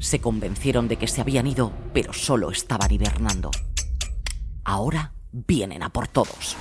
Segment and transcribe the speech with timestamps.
[0.00, 3.50] Se convencieron de que se habían ido, pero solo estaban hibernando.
[4.64, 6.56] Ahora vienen a por todos.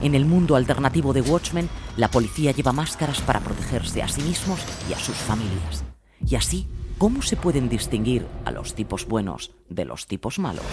[0.00, 4.60] En el mundo alternativo de Watchmen, la policía lleva máscaras para protegerse a sí mismos
[4.88, 5.84] y a sus familias.
[6.24, 10.64] Y así, ¿cómo se pueden distinguir a los tipos buenos de los tipos malos?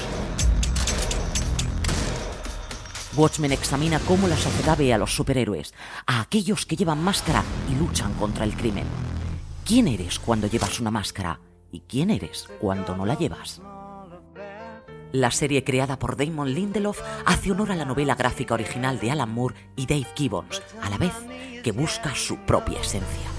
[3.15, 5.73] Watchmen examina cómo la sociedad ve a los superhéroes,
[6.05, 8.85] a aquellos que llevan máscara y luchan contra el crimen.
[9.65, 11.39] ¿Quién eres cuando llevas una máscara?
[11.75, 13.61] ¿Y quién eres cuando no la llevas?
[15.11, 19.29] La serie creada por Damon Lindelof hace honor a la novela gráfica original de Alan
[19.29, 21.11] Moore y Dave Gibbons, a la vez
[21.65, 23.29] que busca su propia esencia.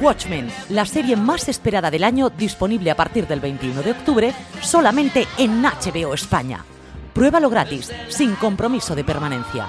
[0.00, 5.26] Watchmen, la serie más esperada del año, disponible a partir del 21 de octubre, solamente
[5.36, 6.64] en HBO España.
[7.12, 9.68] Pruébalo gratis, sin compromiso de permanencia.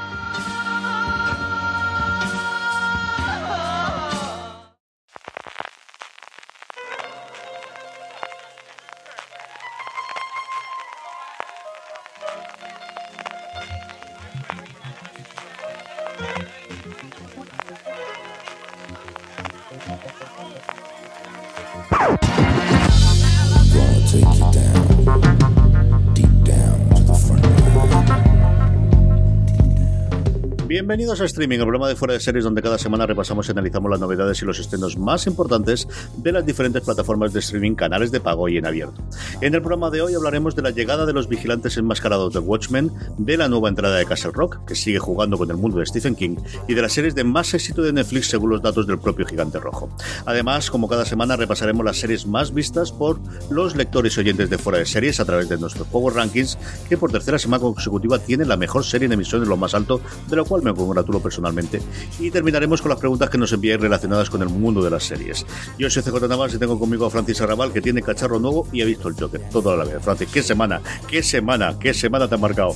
[30.92, 33.90] Bienvenidos a Streaming, el programa de fuera de series donde cada semana repasamos y analizamos
[33.90, 38.20] las novedades y los estrenos más importantes de las diferentes plataformas de streaming, canales de
[38.20, 39.02] pago y en abierto.
[39.40, 42.92] En el programa de hoy hablaremos de la llegada de los vigilantes enmascarados de Watchmen,
[43.18, 46.14] de la nueva entrada de Castle Rock, que sigue jugando con el mundo de Stephen
[46.14, 46.36] King,
[46.68, 49.62] y de las series de más éxito de Netflix según los datos del propio Gigante
[49.62, 49.90] Rojo.
[50.26, 53.18] Además, como cada semana, repasaremos las series más vistas por
[53.50, 56.58] los lectores y oyentes de fuera de series a través de nuestros Power Rankings,
[56.90, 60.02] que por tercera semana consecutiva tiene la mejor serie en emisión en lo más alto,
[60.28, 61.82] de lo cual me congratulo personalmente.
[62.20, 65.46] Y terminaremos con las preguntas que nos enviáis relacionadas con el mundo de las series.
[65.78, 68.82] Yo soy CJ Navas y tengo conmigo a Francis Arrabal, que tiene cacharro nuevo y
[68.82, 70.04] ha visto el Joker toda la vez.
[70.04, 70.82] Francis, ¿qué semana?
[71.08, 71.78] ¿Qué semana?
[71.80, 72.76] ¿Qué semana te ha marcado?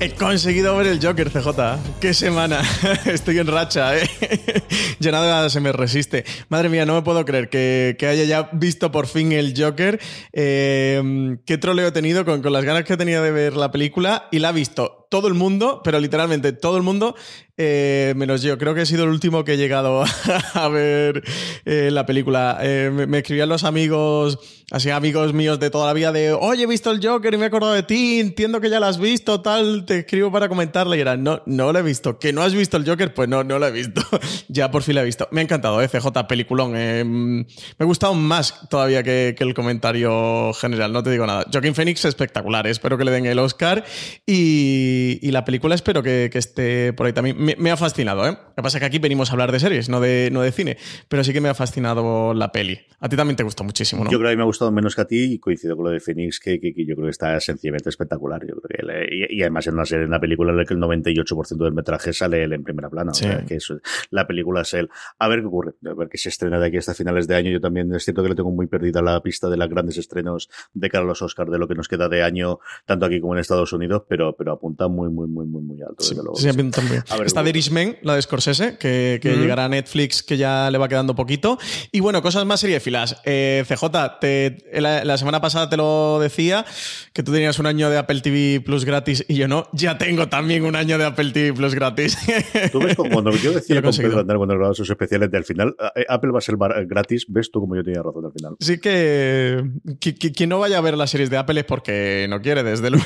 [0.00, 1.78] He conseguido ver el Joker, CJ.
[2.00, 2.62] ¡Qué semana!
[3.06, 4.08] Estoy en racha, ¿eh?
[4.98, 6.24] ya nada se me resiste.
[6.48, 10.00] Madre mía, no me puedo creer que, haya ya visto por fin el Joker.
[10.32, 14.28] Eh, qué troleo he tenido con, con las ganas que tenía de ver la película
[14.32, 17.14] y la ha visto todo el mundo, pero literalmente todo el mundo,
[17.56, 18.58] eh, menos yo.
[18.58, 20.02] Creo que he sido el último que he llegado
[20.54, 21.22] a ver
[21.64, 22.58] eh, la película.
[22.60, 24.40] Eh, me, escribían los amigos,
[24.72, 27.44] así amigos míos de toda la vida, de oye, he visto el Joker y me
[27.44, 30.96] he acordado de ti, entiendo que ya lo has visto, tal, te escribo para comentarle.
[30.96, 32.18] Y era, no, no lo he visto.
[32.18, 33.14] ¿Que no has visto el Joker?
[33.14, 34.02] Pues no, no lo he visto.
[34.48, 35.28] ya por fin lo he visto.
[35.30, 36.72] Me ha encantado, CJ, peliculón.
[36.72, 37.46] me
[37.78, 41.46] ha gustado más todavía que, el comentario general, no te digo nada.
[41.52, 43.84] Joaquin Phoenix espectacular, espero que le den el Oscar
[44.26, 48.26] y, y la película espero que, que esté por ahí también me, me, ha fascinado,
[48.26, 48.32] ¿eh?
[48.32, 50.52] Lo que pasa es que aquí venimos a hablar de series, no de, no de
[50.52, 50.76] cine,
[51.08, 52.80] pero sí que me ha fascinado la peli.
[53.00, 54.10] A ti también te gustó muchísimo, ¿no?
[54.10, 56.00] Yo creo que me ha gustado menos que a ti y coincido con lo de
[56.00, 58.40] Phoenix, que, que, que yo creo que está sencillamente espectacular.
[58.46, 60.64] Yo creo que le, y, y, además en una serie, en una película en la
[60.64, 63.12] que el 98% del metraje sale él en primera plana.
[63.12, 63.26] Sí.
[63.26, 63.72] O sea, que es,
[64.10, 64.90] la película es él.
[65.18, 67.50] A ver qué ocurre, a ver qué se estrena de aquí hasta finales de año.
[67.50, 70.48] Yo también es cierto que le tengo muy perdida la pista de los grandes estrenos
[70.72, 73.34] de cara a los Oscars, de lo que nos queda de año, tanto aquí como
[73.34, 76.02] en Estados Unidos, pero, pero apunta muy, muy, muy, muy, muy alto.
[76.02, 76.36] Sí, luego.
[76.36, 77.02] sí, también.
[77.10, 80.36] A ver, Está The Irishman, la de Scorsese, que, que mm llegará a Netflix, que
[80.36, 81.58] ya le va quedando poquito.
[81.92, 83.20] Y bueno, cosas más seriefilas.
[83.24, 83.84] Eh, CJ,
[84.20, 86.64] te, la, la, semana pasada te lo decía,
[87.12, 89.68] que tú tenías un año de Apple TV Plus gratis y yo no.
[89.72, 92.16] Ya tengo también un año de Apple TV Plus gratis.
[92.72, 95.74] Tú ves como cuando yo decía con Pedro Andar cuando grababa sus especiales del final,
[95.94, 96.56] eh, Apple va a ser
[96.86, 98.56] gratis, ves tú como yo tenía razón al final.
[98.60, 99.62] Sí que,
[100.00, 102.62] que, que quien no vaya a ver las series de Apple es porque no quiere,
[102.62, 103.04] desde luego.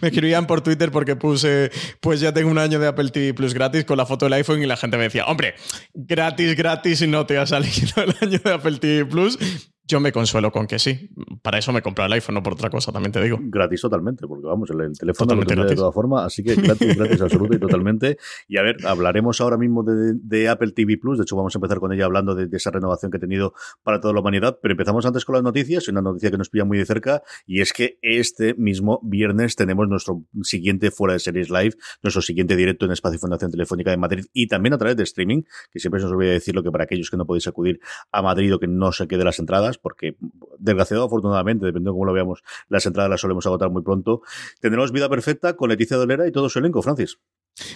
[0.00, 1.70] Me escribían por Twitter porque puse,
[2.00, 4.62] pues ya tengo un año de Apple TV Plus gratis con la foto del iPhone
[4.62, 5.54] y la gente me decía, hombre,
[5.94, 9.38] gratis, gratis y no te ha salido el año de Apple TV Plus.
[9.86, 11.10] Yo me consuelo con que sí.
[11.42, 13.38] Para eso me compré el iPhone, no por otra cosa, también te digo.
[13.40, 17.56] Gratis totalmente, porque vamos, el, teléfono lo de todas formas, así que gratis, gratis absoluto
[17.56, 18.16] y totalmente.
[18.48, 21.78] Y a ver, hablaremos ahora mismo de, Apple TV Plus, de hecho vamos a empezar
[21.78, 25.04] con ella hablando de, esa renovación que ha tenido para toda la humanidad, pero empezamos
[25.06, 27.98] antes con las noticias, una noticia que nos pilla muy de cerca, y es que
[28.02, 33.18] este mismo viernes tenemos nuestro siguiente Fuera de Series Live, nuestro siguiente directo en Espacio
[33.18, 36.28] Fundación Telefónica de Madrid, y también a través de streaming, que siempre se os voy
[36.28, 37.80] a decir lo que para aquellos que no podéis acudir
[38.10, 40.16] a Madrid o que no se quede las entradas, porque
[40.58, 44.22] desgraciado afortunadamente, dependiendo de cómo lo veamos, las entradas las solemos agotar muy pronto.
[44.60, 47.18] Tendremos vida perfecta con Leticia Dolera y todo su elenco, Francis.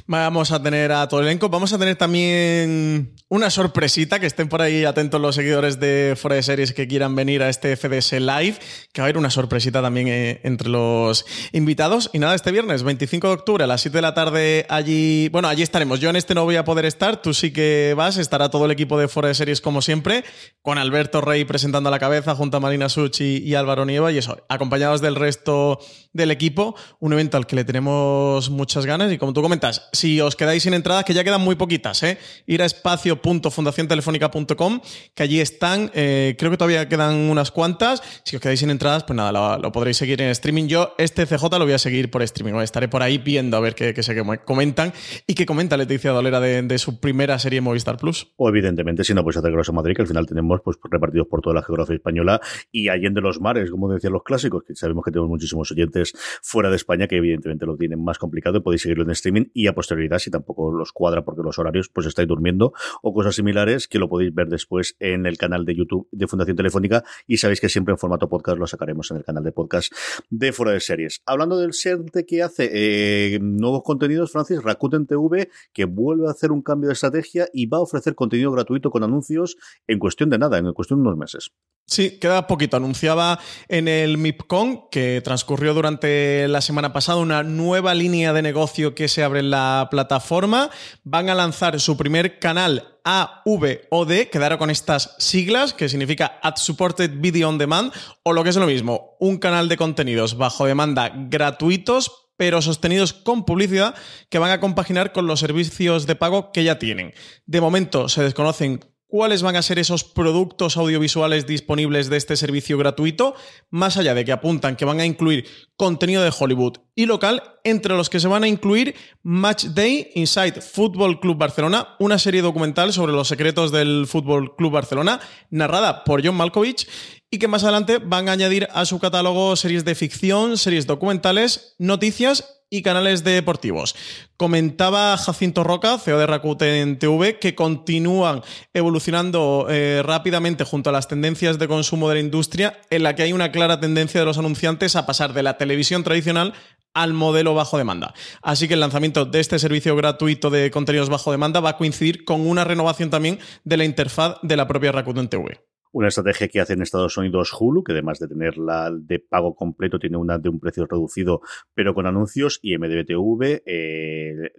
[0.06, 1.48] Vamos a tener a todo el elenco.
[1.48, 6.36] Vamos a tener también una sorpresita, que estén por ahí atentos los seguidores de Fuera
[6.36, 8.56] de Series que quieran venir a este FDS Live,
[8.92, 12.10] que va a haber una sorpresita también eh, entre los invitados.
[12.12, 15.48] Y nada, este viernes, 25 de octubre, a las 7 de la tarde, allí, bueno,
[15.48, 16.00] allí estaremos.
[16.00, 18.70] Yo en este no voy a poder estar, tú sí que vas, estará todo el
[18.70, 20.24] equipo de Fuera de Series como siempre,
[20.62, 24.18] con Alberto Rey presentando a la cabeza junto a Marina Suchi y Álvaro Nieva, y
[24.18, 25.80] eso, acompañados del resto
[26.12, 30.20] del equipo, un evento al que le tenemos muchas ganas y como tú comentas, si
[30.20, 32.18] os quedáis sin entradas, que ya quedan muy poquitas, ¿eh?
[32.46, 34.80] ir a espacio.fundaciontelefónica.com,
[35.14, 38.02] que allí están, eh, creo que todavía quedan unas cuantas.
[38.24, 40.66] Si os quedáis sin entradas, pues nada, lo, podréis seguir en streaming.
[40.66, 43.74] Yo este CJ lo voy a seguir por streaming, estaré por ahí viendo a ver
[43.74, 44.92] qué, se comentan
[45.26, 48.28] y qué comenta Leticia Dolera de, su primera serie Movistar Plus.
[48.36, 51.40] O evidentemente, si no podéis hacer a Madrid, que al final tenemos pues repartidos por
[51.40, 52.40] toda la geografía española
[52.70, 56.70] y allende los mares, como decían los clásicos, que sabemos que tenemos muchísimos oyentes fuera
[56.70, 60.18] de España que evidentemente lo tienen más complicado podéis seguirlo en streaming y a posterioridad,
[60.18, 64.06] si tampoco los cuadra porque los horarios, pues estáis durmiendo o cosas similares que lo
[64.06, 67.92] podéis ver después en el canal de YouTube de Fundación Telefónica y sabéis que siempre
[67.92, 69.94] en formato podcast lo sacaremos en el canal de podcast
[70.28, 71.22] de Fuera de Series.
[71.24, 76.52] Hablando del SERTE que hace eh, nuevos contenidos, Francis, Rakuten TV, que vuelve a hacer
[76.52, 79.56] un cambio de estrategia y va a ofrecer contenido gratuito con anuncios
[79.86, 81.50] en cuestión de nada, en cuestión de unos meses.
[81.88, 82.76] Sí, queda poquito.
[82.76, 83.38] Anunciaba
[83.68, 89.06] en el MIPCON, que transcurrió durante la semana pasada, una nueva línea de negocio que
[89.06, 90.68] se abre en la plataforma.
[91.04, 97.12] Van a lanzar su primer canal AVOD, quedaron con estas siglas, que significa Ad Supported
[97.18, 97.92] Video On Demand,
[98.24, 103.14] o lo que es lo mismo, un canal de contenidos bajo demanda gratuitos pero sostenidos
[103.14, 103.94] con publicidad
[104.28, 107.14] que van a compaginar con los servicios de pago que ya tienen.
[107.46, 108.84] De momento se desconocen
[109.16, 113.34] cuáles van a ser esos productos audiovisuales disponibles de este servicio gratuito,
[113.70, 117.96] más allá de que apuntan que van a incluir contenido de Hollywood y local, entre
[117.96, 122.92] los que se van a incluir Match Day Inside Football Club Barcelona, una serie documental
[122.92, 125.18] sobre los secretos del Fútbol Club Barcelona,
[125.48, 126.86] narrada por John Malkovich,
[127.30, 131.74] y que más adelante van a añadir a su catálogo series de ficción, series documentales,
[131.78, 133.94] noticias y canales deportivos.
[134.36, 138.42] Comentaba Jacinto Roca, CEO de Rakuten TV, que continúan
[138.74, 143.22] evolucionando eh, rápidamente junto a las tendencias de consumo de la industria, en la que
[143.22, 146.54] hay una clara tendencia de los anunciantes a pasar de la televisión tradicional
[146.92, 148.14] al modelo bajo demanda.
[148.42, 152.24] Así que el lanzamiento de este servicio gratuito de contenidos bajo demanda va a coincidir
[152.24, 155.60] con una renovación también de la interfaz de la propia Rakuten TV.
[155.96, 159.98] Una estrategia que hace en Estados Unidos Hulu, que además de tenerla de pago completo,
[159.98, 161.40] tiene una de un precio reducido,
[161.72, 164.52] pero con anuncios, y MDBTV eh,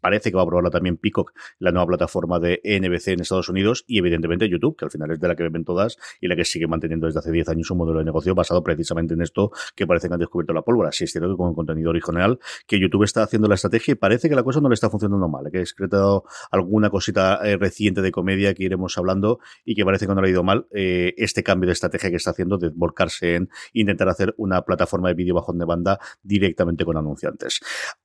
[0.00, 3.84] parece que va a probarla también Peacock, la nueva plataforma de NBC en Estados Unidos,
[3.86, 6.46] y evidentemente YouTube, que al final es de la que ven todas y la que
[6.46, 9.86] sigue manteniendo desde hace 10 años un modelo de negocio basado precisamente en esto que
[9.86, 10.90] parece que han descubierto la pólvora.
[10.90, 14.30] Si es cierto que con contenido original, que YouTube está haciendo la estrategia y parece
[14.30, 18.00] que la cosa no le está funcionando mal, que ha excretado alguna cosita eh, reciente
[18.00, 21.12] de comedia que iremos hablando y que parece que no le ha ido mal eh,
[21.16, 25.14] este cambio de estrategia que está haciendo de volcarse en intentar hacer una plataforma de
[25.14, 27.58] vídeo bajo de banda directamente con anunciantes.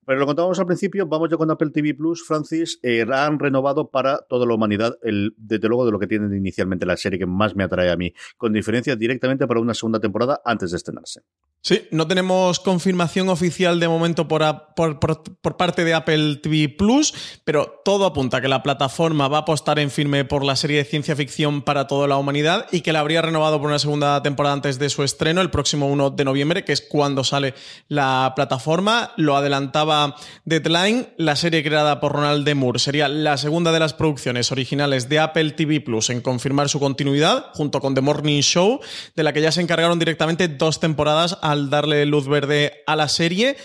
[0.03, 3.91] Pero lo contábamos al principio, vamos ya con Apple TV Plus, Francis, eh, han renovado
[3.91, 7.27] para toda la humanidad, el, desde luego de lo que tienen inicialmente la serie que
[7.27, 11.21] más me atrae a mí, con diferencia directamente para una segunda temporada antes de estrenarse.
[11.65, 14.43] Sí, no tenemos confirmación oficial de momento por,
[14.75, 17.13] por, parte de Apple TV Plus,
[17.45, 20.79] pero todo apunta a que la plataforma va a apostar en firme por la serie
[20.79, 24.21] de ciencia ficción para toda la humanidad y que la habría renovado por una segunda
[24.21, 27.53] temporada antes de su estreno, el próximo 1 de noviembre, que es cuando sale
[27.87, 29.13] la plataforma.
[29.15, 32.55] Lo adelantaba Deadline, la serie creada por Ronald D.
[32.55, 36.81] Moore sería la segunda de las producciones originales de Apple TV Plus en confirmar su
[36.81, 38.81] continuidad, junto con The Morning Show,
[39.15, 42.95] de la que ya se encargaron directamente dos temporadas a al darle luz verde a
[42.95, 43.55] la serie.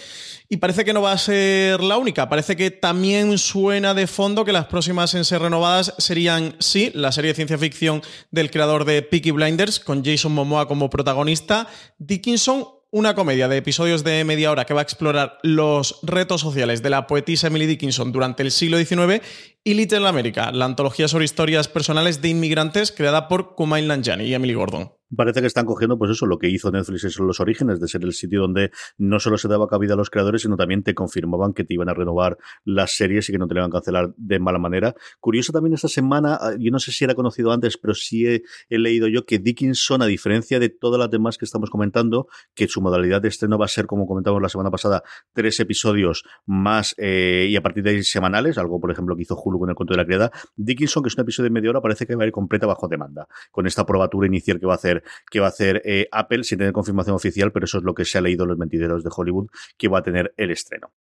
[0.51, 2.31] Y parece que no va a ser la única.
[2.31, 7.13] Parece que también suena de fondo que las próximas en ser renovadas serían, sí, la
[7.13, 11.69] serie de ciencia ficción del creador de Peaky Blinders, con Jason Momoa como protagonista,
[11.99, 16.83] Dickinson, una comedia de episodios de media hora que va a explorar los retos sociales
[16.83, 19.23] de la poetisa Emily Dickinson durante el siglo XIX,
[19.63, 24.33] y Little America, la antología sobre historias personales de inmigrantes creada por Kumail Nanjiani y
[24.33, 24.98] Emily Gordon.
[25.15, 28.03] Parece que están cogiendo, pues eso, lo que hizo Netflix en los orígenes, de ser
[28.05, 31.55] el sitio donde no solo se daba cabida a los creadores, sino también te confirmaban
[31.55, 34.39] que te iban a renovar las series y que no te iban a cancelar de
[34.39, 34.95] mala manera.
[35.21, 38.43] Curioso también esta semana, ah, yo no sé si era conocido antes, pero sí he,
[38.69, 42.81] leído yo que Dickinson, a diferencia de todas las demás que estamos comentando, que su
[42.81, 47.47] modalidad de estreno va a ser, como comentamos la semana pasada, tres episodios más eh,
[47.49, 49.95] y a partir de ahí semanales, algo por ejemplo que hizo Hulu con el cuento
[49.95, 50.31] de la criada.
[50.57, 52.89] Dickinson, que es un episodio de media hora, parece que va a ir completa bajo
[52.89, 54.98] demanda, con esta probatura inicial que va a hacer
[55.31, 58.05] que va a hacer eh, Apple sin tener confirmación oficial, pero eso es lo que
[58.05, 60.93] se ha leído en los mentideros de Hollywood que va a tener el estreno.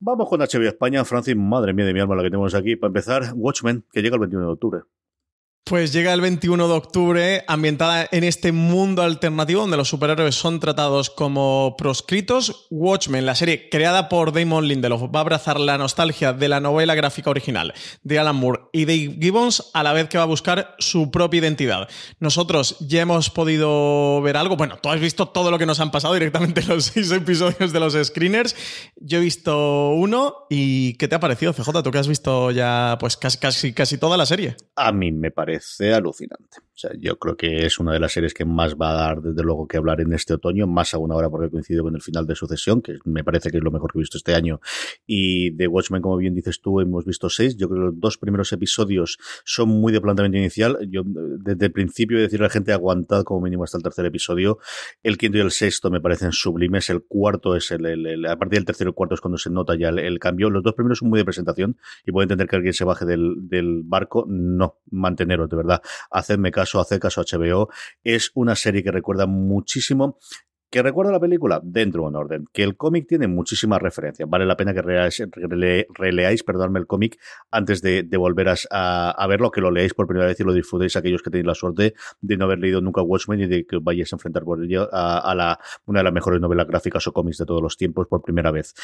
[0.00, 2.76] Vamos con HBO España, Francis, madre mía de mi alma la que tenemos aquí.
[2.76, 4.80] Para empezar, Watchmen, que llega el 21 de octubre.
[5.68, 10.60] Pues llega el 21 de octubre, ambientada en este mundo alternativo donde los superhéroes son
[10.60, 12.66] tratados como proscritos.
[12.70, 16.94] Watchmen, la serie creada por Damon Lindelof, va a abrazar la nostalgia de la novela
[16.94, 20.74] gráfica original de Alan Moore y Dave Gibbons a la vez que va a buscar
[20.78, 21.86] su propia identidad.
[22.18, 24.56] Nosotros ya hemos podido ver algo.
[24.56, 27.74] Bueno, tú has visto todo lo que nos han pasado directamente en los seis episodios
[27.74, 28.56] de los screeners.
[28.96, 31.82] Yo he visto uno y ¿qué te ha parecido, CJ?
[31.82, 34.56] Tú que has visto ya pues casi, casi, casi toda la serie.
[34.74, 36.58] A mí me parece parece alucinante.
[36.78, 39.20] O sea, yo creo que es una de las series que más va a dar,
[39.20, 42.24] desde luego, que hablar en este otoño, más aún ahora porque coincide con el final
[42.24, 44.60] de Sucesión, que me parece que es lo mejor que he visto este año.
[45.04, 47.56] Y de Watchmen, como bien dices tú, hemos visto seis.
[47.56, 50.78] Yo creo que los dos primeros episodios son muy de planteamiento inicial.
[50.88, 54.58] Yo, desde el principio, decirle a la gente, aguantad como mínimo hasta el tercer episodio.
[55.02, 56.90] El quinto y el sexto me parecen sublimes.
[56.90, 59.74] El cuarto es el, el, a partir del tercero y cuarto es cuando se nota
[59.74, 60.48] ya el, cambio.
[60.48, 63.48] Los dos primeros son muy de presentación y puedo entender que alguien se baje del,
[63.48, 64.26] del barco.
[64.28, 65.82] No, manteneros, de verdad.
[66.12, 66.67] Hacedme caso,
[67.00, 67.68] caso a HBO.
[68.02, 70.18] Es una serie que recuerda muchísimo
[70.70, 71.60] ¿Que recuerda la película?
[71.62, 72.44] Dentro de un orden.
[72.52, 74.28] Que el cómic tiene muchísimas referencias.
[74.28, 77.18] Vale la pena que releáis, perdonadme, el cómic
[77.50, 81.22] antes de, volver a, verlo, que lo leáis por primera vez y lo disfrutéis aquellos
[81.22, 84.16] que tenéis la suerte de no haber leído nunca Watchmen y de que vayáis a
[84.16, 87.62] enfrentar por ello a, la, una de las mejores novelas gráficas o cómics de todos
[87.62, 88.74] los tiempos por primera vez.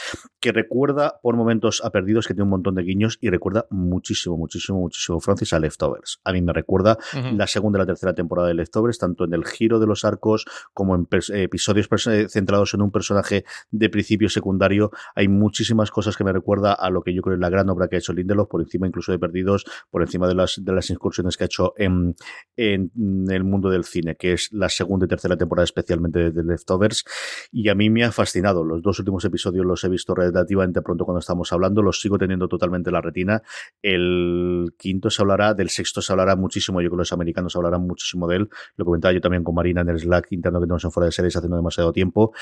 [0.40, 4.38] Que recuerda por momentos a Perdidos, que tiene un montón de guiños y recuerda muchísimo,
[4.38, 6.20] muchísimo, muchísimo Francis a Leftovers.
[6.24, 9.44] A mí me recuerda la segunda y la tercera temporada de Leftovers, tanto en el
[9.44, 14.90] giro de los arcos como en episodios episodios centrados en un personaje de principio secundario.
[15.14, 17.88] Hay muchísimas cosas que me recuerda a lo que yo creo es la gran obra
[17.88, 21.36] que ha hecho Lindelof, por encima incluso de Perdidos, por encima de las, de incursiones
[21.36, 22.14] que ha hecho en,
[22.56, 22.90] en
[23.30, 27.04] el mundo del cine, que es la segunda y tercera temporada especialmente de Leftovers.
[27.52, 28.64] Y a mí me ha fascinado.
[28.64, 32.48] Los dos últimos episodios los he visto relativamente pronto cuando estamos hablando, los sigo teniendo
[32.48, 33.42] totalmente la retina.
[33.82, 37.82] El quinto se hablará, del sexto se hablará muchísimo, yo creo que los americanos hablarán
[37.82, 38.50] muchísimo de él.
[38.76, 41.12] Lo comentaba yo también con Marina en el Slack interno que tenemos en fuera de
[41.12, 42.32] series haciendo demasiado tiempo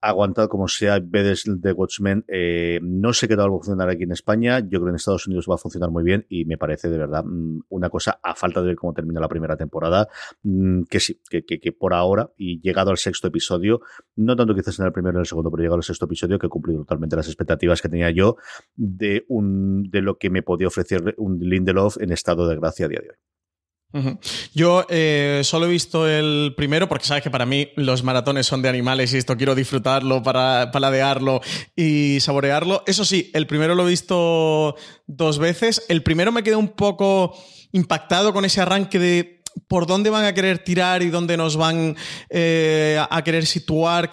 [0.00, 2.24] aguantado como sea vedes de Watchmen.
[2.28, 4.60] Eh, no sé qué tal va a funcionar aquí en España.
[4.60, 6.98] Yo creo que en Estados Unidos va a funcionar muy bien y me parece de
[6.98, 10.08] verdad mm, una cosa a falta de ver cómo termina la primera temporada.
[10.42, 13.80] Mm, que sí, que, que, por ahora y llegado al sexto episodio,
[14.16, 16.38] no tanto quizás en el primero y en el segundo, pero llegado al sexto episodio
[16.38, 18.36] que he cumplido totalmente las expectativas que tenía yo
[18.74, 22.88] de, un, de lo que me podía ofrecer un Lindelof en estado de gracia a
[22.88, 23.16] día de hoy.
[24.52, 28.60] Yo eh, solo he visto el primero porque sabes que para mí los maratones son
[28.60, 31.40] de animales y esto quiero disfrutarlo para paladearlo
[31.74, 32.82] y saborearlo.
[32.86, 34.76] Eso sí, el primero lo he visto
[35.06, 35.84] dos veces.
[35.88, 37.34] El primero me quedé un poco
[37.72, 39.36] impactado con ese arranque de
[39.68, 41.96] por dónde van a querer tirar y dónde nos van
[42.28, 44.10] eh, a querer situar,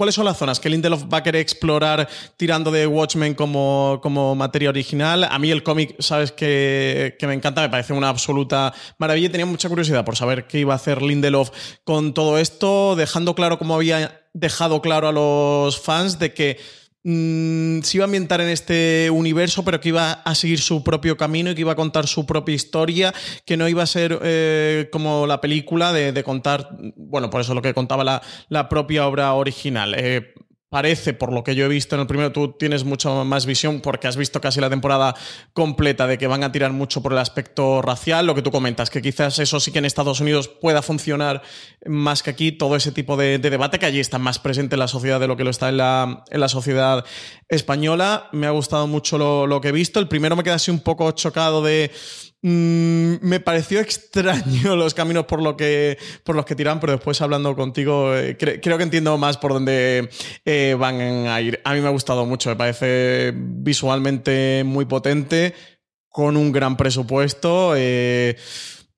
[0.00, 4.34] ¿Cuáles son las zonas que Lindelof va a querer explorar tirando de Watchmen como, como
[4.34, 5.24] materia original?
[5.24, 9.30] A mí el cómic, sabes que, me encanta, me parece una absoluta maravilla.
[9.30, 11.50] Tenía mucha curiosidad por saber qué iba a hacer Lindelof
[11.84, 16.58] con todo esto, dejando claro como había dejado claro a los fans de que
[17.02, 21.16] Mm, se iba a ambientar en este universo, pero que iba a seguir su propio
[21.16, 23.14] camino y que iba a contar su propia historia,
[23.46, 27.62] que no iba a ser eh, como la película de, contar, bueno, por eso lo
[27.62, 29.94] que contaba la, la propia obra original.
[29.96, 30.34] Eh,
[30.70, 33.80] parece, por lo que yo he visto en el primero, tú tienes mucha más visión
[33.80, 35.16] porque has visto casi la temporada
[35.52, 38.88] completa de que van a tirar mucho por el aspecto racial, lo que tú comentas,
[38.88, 41.42] que quizás eso sí que en Estados Unidos pueda funcionar
[41.86, 44.88] más que aquí, todo ese tipo de, debate que allí está más presente en la
[44.88, 47.04] sociedad de lo que lo está en la, en la sociedad
[47.48, 48.28] española.
[48.30, 49.98] Me ha gustado mucho lo, lo que he visto.
[49.98, 51.90] El primero me queda así un poco chocado de
[52.42, 57.54] Mm, me pareció extraño los caminos por, que, por los que tiran, pero después hablando
[57.54, 60.08] contigo eh, creo que entiendo más por dónde
[60.44, 61.60] eh, van a ir.
[61.64, 65.54] A mí me ha gustado mucho, me parece visualmente muy potente,
[66.08, 67.74] con un gran presupuesto.
[67.76, 68.36] Eh,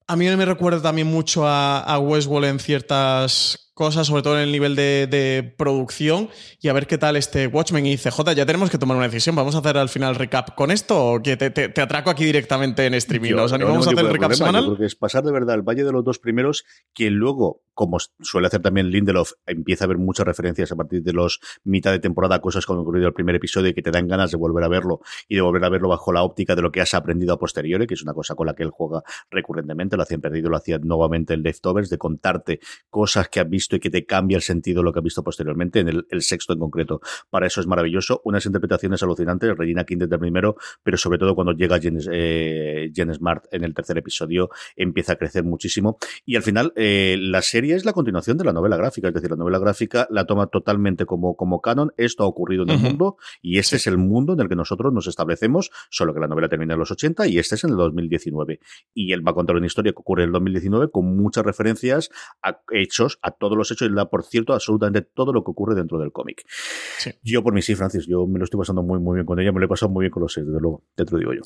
[0.06, 4.43] a mí me recuerda también mucho a, a Westworld en ciertas cosas, sobre todo en
[4.43, 6.29] el nivel de, producción,
[6.61, 7.87] y a ver qué tal este Watchmen.
[7.87, 9.35] Y CJ, ya tenemos que tomar una decisión.
[9.37, 12.95] ¿Vamos a hacer al final recap con esto o que te, atraco aquí directamente en
[12.95, 13.33] streaming?
[13.33, 14.67] ¿Nos animamos a hacer el recap semanal?
[14.67, 16.64] Porque es pasar de verdad el valle de los dos primeros,
[16.95, 21.12] que luego, como suele hacer también Lindelof, empieza a haber muchas referencias a partir de
[21.12, 24.31] los mitad de temporada, cosas como ocurrido el primer episodio y que te dan ganas
[24.31, 26.81] de volver a verlo y de volver a verlo bajo la óptica de lo que
[26.81, 30.02] has aprendido a posteriori, que es una cosa con la que él juega recurrentemente, lo
[30.02, 32.61] hacían perdido, lo hacía nuevamente el Leftovers, de contarte
[32.91, 35.23] cosas que has visto y que te cambia el sentido de lo que has visto
[35.23, 37.00] posteriormente, en el, sexto en concreto.
[37.31, 41.35] Para eso es maravilloso, unas interpretaciones alucinantes, Regina King desde el primero, pero sobre todo
[41.35, 45.99] cuando llega Jen, eh, Smart en el tercer episodio, empieza a crecer muchísimo.
[46.25, 49.31] Y al final, eh, la serie es la continuación de la novela gráfica, es decir,
[49.31, 53.16] la novela gráfica la toma totalmente como, como canon, esto ha ocurrido en el mundo
[53.40, 56.49] y este es el mundo en el que nosotros nos establecemos, solo que la novela
[56.49, 58.61] termina en los 80 y este es en el 2019.
[58.95, 62.11] Y él va a contar una historia que ocurre en el 2019 con muchas referencias
[62.42, 65.75] a hechos, a todos los hechos y da, por cierto, absolutamente todo lo que ocurre
[65.75, 66.44] dentro del cómic.
[67.23, 69.52] Yo por mí sí, Francis, yo me lo estoy pasando muy, muy bien con ella,
[69.52, 71.42] me lo he pasado muy bien con los seis, desde luego, te lo digo yo.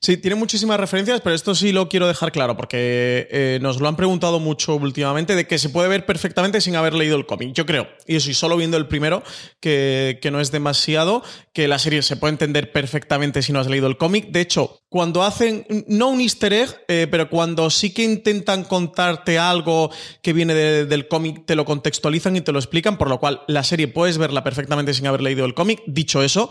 [0.00, 0.16] Sí.
[0.18, 3.96] tiene muchísimas referencias, pero esto sí lo quiero dejar claro, porque eh, nos lo han
[3.96, 7.52] preguntado mucho últimamente, de que se puede ver perfectamente sin haber leído el cómic.
[7.52, 9.22] Yo creo, y eso, y solo viendo el primero,
[9.58, 13.66] que, que no es demasiado, que la serie se puede entender perfectamente si no has
[13.66, 14.30] leído el cómic.
[14.30, 19.38] De hecho, cuando hacen, no un easter egg, eh, pero cuando sí que intentan contarte
[19.38, 19.88] algo
[20.20, 23.62] que viene del cómic, te lo contextualizan y te lo explican, por lo cual la
[23.62, 25.80] serie puedes verla perfectamente sin haber leído el cómic.
[25.86, 26.50] Dicho eso,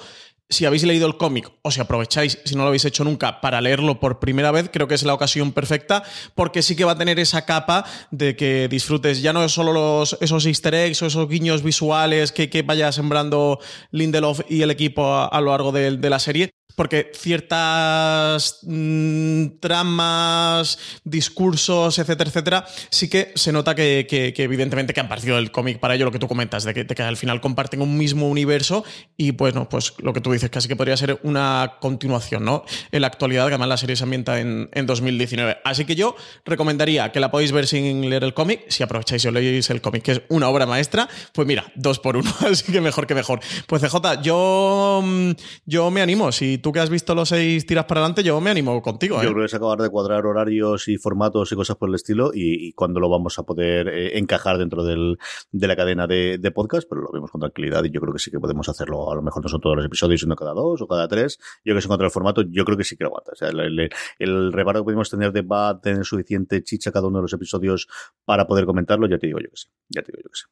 [0.49, 3.59] si habéis leído el cómic o si aprovecháis, si no lo habéis hecho nunca, para
[3.59, 6.03] leerlo por primera vez, creo que es la ocasión perfecta
[6.33, 10.17] porque sí que va a tener esa capa de que disfrutes ya no solo los,
[10.21, 13.59] esos easter eggs o esos guiños visuales que, que vaya sembrando
[13.91, 21.99] Lindelof y el equipo a, lo largo de la serie, porque ciertas mm, tramas, discursos,
[21.99, 24.07] etcétera, etcétera, sí que se nota que,
[24.37, 27.17] evidentemente que han partido del cómic para ello, lo que tú comentas, de que, al
[27.17, 28.85] final comparten un mismo universo
[29.17, 32.63] y pues no, pues lo que tú dices, casi que podría ser una continuación, ¿no?
[32.93, 35.57] En la actualidad, que además la serie se ambienta en, 2019.
[35.65, 39.31] Así que yo recomendaría que la podéis ver sin leer el cómic, si aprovecháis y
[39.31, 42.79] leéis el cómic, que es una obra maestra, pues mira, dos por uno, así que
[42.79, 43.41] mejor que mejor.
[43.67, 45.31] Pues CJ, yo, mm,
[45.65, 48.49] yo me animo, si tú que has visto los seis tiras para adelante, yo me
[48.49, 49.21] animo contigo.
[49.21, 49.31] Yo ¿eh?
[49.31, 52.73] creo que es acabar de cuadrar horarios y formatos y cosas por el estilo y,
[52.73, 55.17] cuando lo vamos a poder eh, encajar dentro del,
[55.51, 58.31] de la cadena de, podcast, pero lo vemos con tranquilidad y yo creo que sí
[58.31, 59.11] que podemos hacerlo.
[59.11, 61.39] A lo mejor no son todos los episodios, sino cada dos o cada tres.
[61.63, 63.31] Yo que sé, contra el formato, yo creo que sí que lo aguanta.
[63.33, 67.07] O sea, el, el, reparo que podemos tener de va a tener suficiente chicha cada
[67.07, 67.87] uno de los episodios
[68.25, 69.67] para poder comentarlo, ya te digo yo que sí.
[69.89, 70.45] Ya te digo yo que sí.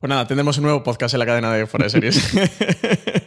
[0.00, 2.32] Pues nada, tendremos un nuevo podcast en la cadena de Fuera de Series.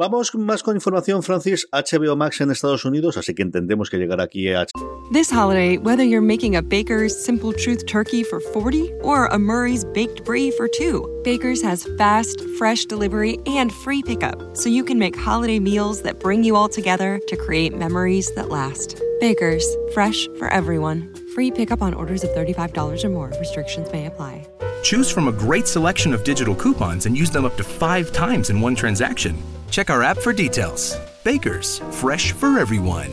[0.00, 1.68] Vamos más con información, Francis.
[1.70, 4.64] HBO Max en Estados Unidos, así que entendemos que llegará aquí a...
[5.12, 9.84] This holiday, whether you're making a Baker's Simple Truth turkey for 40 or a Murray's
[9.84, 14.98] Baked Brie for 2, Baker's has fast, fresh delivery and free pickup, so you can
[14.98, 18.98] make holiday meals that bring you all together to create memories that last.
[19.20, 21.14] Baker's, fresh for everyone.
[21.34, 23.30] Free pickup on orders of $35 or more.
[23.38, 24.46] Restrictions may apply.
[24.82, 28.48] Choose from a great selection of digital coupons and use them up to five times
[28.48, 29.36] in one transaction.
[29.70, 30.96] Check our app for details.
[31.24, 33.12] Bakers, fresh for everyone.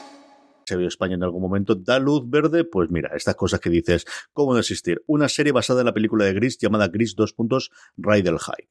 [0.77, 4.53] Vio España en algún momento, da luz verde, pues mira, estas cosas que dices, ¿cómo
[4.53, 5.03] no existir?
[5.07, 7.35] Una serie basada en la película de Gris llamada Gris 2.
[7.97, 8.69] Rydell High.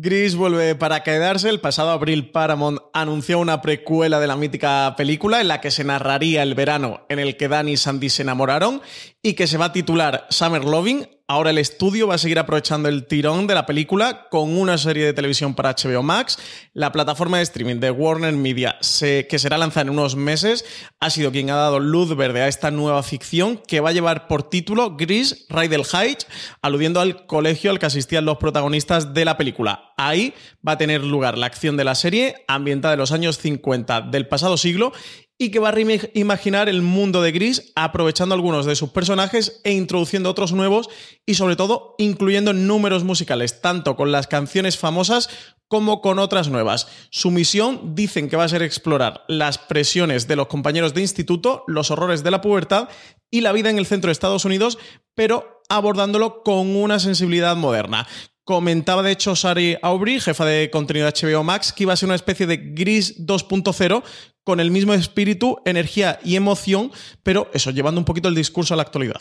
[0.00, 1.48] Gris vuelve para quedarse.
[1.48, 5.82] El pasado abril Paramount anunció una precuela de la mítica película en la que se
[5.82, 8.80] narraría el verano en el que Dan y Sandy se enamoraron
[9.22, 12.88] y que se va a titular Summer Loving, Ahora el estudio va a seguir aprovechando
[12.88, 16.38] el tirón de la película con una serie de televisión para HBO Max.
[16.72, 20.64] La plataforma de streaming de Warner Media, que será lanzada en unos meses,
[21.00, 24.26] ha sido quien ha dado luz verde a esta nueva ficción que va a llevar
[24.26, 26.26] por título Gris Rydell Heights,
[26.62, 29.92] aludiendo al colegio al que asistían los protagonistas de la película.
[29.98, 30.32] Ahí
[30.66, 34.28] va a tener lugar la acción de la serie, ambientada en los años 50 del
[34.28, 34.94] pasado siglo
[35.38, 39.72] y que va a reimaginar el mundo de Gris aprovechando algunos de sus personajes e
[39.72, 40.90] introduciendo otros nuevos
[41.24, 45.30] y sobre todo incluyendo números musicales, tanto con las canciones famosas
[45.68, 46.88] como con otras nuevas.
[47.10, 51.62] Su misión dicen que va a ser explorar las presiones de los compañeros de instituto,
[51.68, 52.88] los horrores de la pubertad
[53.30, 54.78] y la vida en el centro de Estados Unidos,
[55.14, 58.08] pero abordándolo con una sensibilidad moderna.
[58.44, 62.06] Comentaba de hecho Sari Aubrey, jefa de contenido de HBO Max, que iba a ser
[62.06, 64.02] una especie de Gris 2.0
[64.48, 66.90] con el mismo espíritu, energía y emoción,
[67.22, 69.20] pero eso, llevando un poquito el discurso a la actualidad.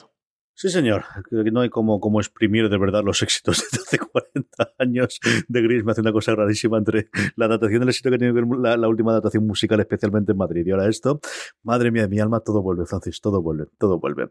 [0.54, 1.04] Sí, señor.
[1.52, 5.84] No hay como, como exprimir de verdad los éxitos de hace 40 años de Gris.
[5.84, 9.12] Me hace una cosa rarísima entre la datación del éxito que tiene la, la última
[9.12, 10.66] datación musical, especialmente en Madrid.
[10.66, 11.20] Y ahora esto,
[11.62, 14.30] madre mía de mi alma, todo vuelve, Francis, todo vuelve, todo vuelve.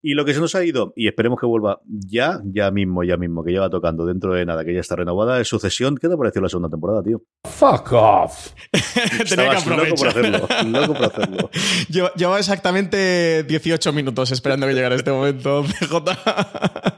[0.00, 3.16] Y lo que se nos ha ido, y esperemos que vuelva ya, ya mismo, ya
[3.16, 5.96] mismo, que lleva tocando dentro de nada, que ya está renovada, es Sucesión.
[5.96, 7.22] ¿Qué te ha parecido la segunda temporada, tío?
[7.44, 8.52] Fuck off.
[9.28, 11.50] Tenía que Estabas loco por hacerlo, loco por hacerlo.
[11.90, 16.97] Lleva, lleva exactamente 18 minutos esperando que llegara este momento, CJ.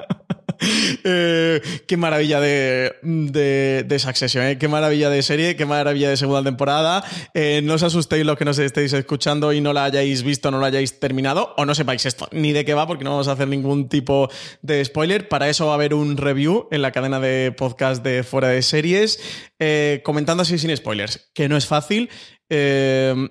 [1.03, 4.59] Eh, qué maravilla de, de, de ¿eh?
[4.59, 7.03] qué maravilla de serie, qué maravilla de segunda temporada.
[7.33, 10.61] Eh, no os asustéis los que nos estéis escuchando y no la hayáis visto, no
[10.61, 13.33] la hayáis terminado, o no sepáis esto ni de qué va, porque no vamos a
[13.33, 14.29] hacer ningún tipo
[14.62, 15.29] de spoiler.
[15.29, 18.62] Para eso va a haber un review en la cadena de podcast de Fuera de
[18.62, 19.20] Series,
[19.59, 22.11] eh, comentando así sin spoilers, que no es fácil.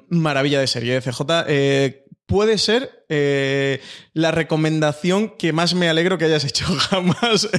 [0.10, 1.22] Maravilla de serie, CJ.
[1.48, 3.82] Eh, puede ser eh,
[4.14, 7.50] la recomendación que más me alegro que hayas hecho jamás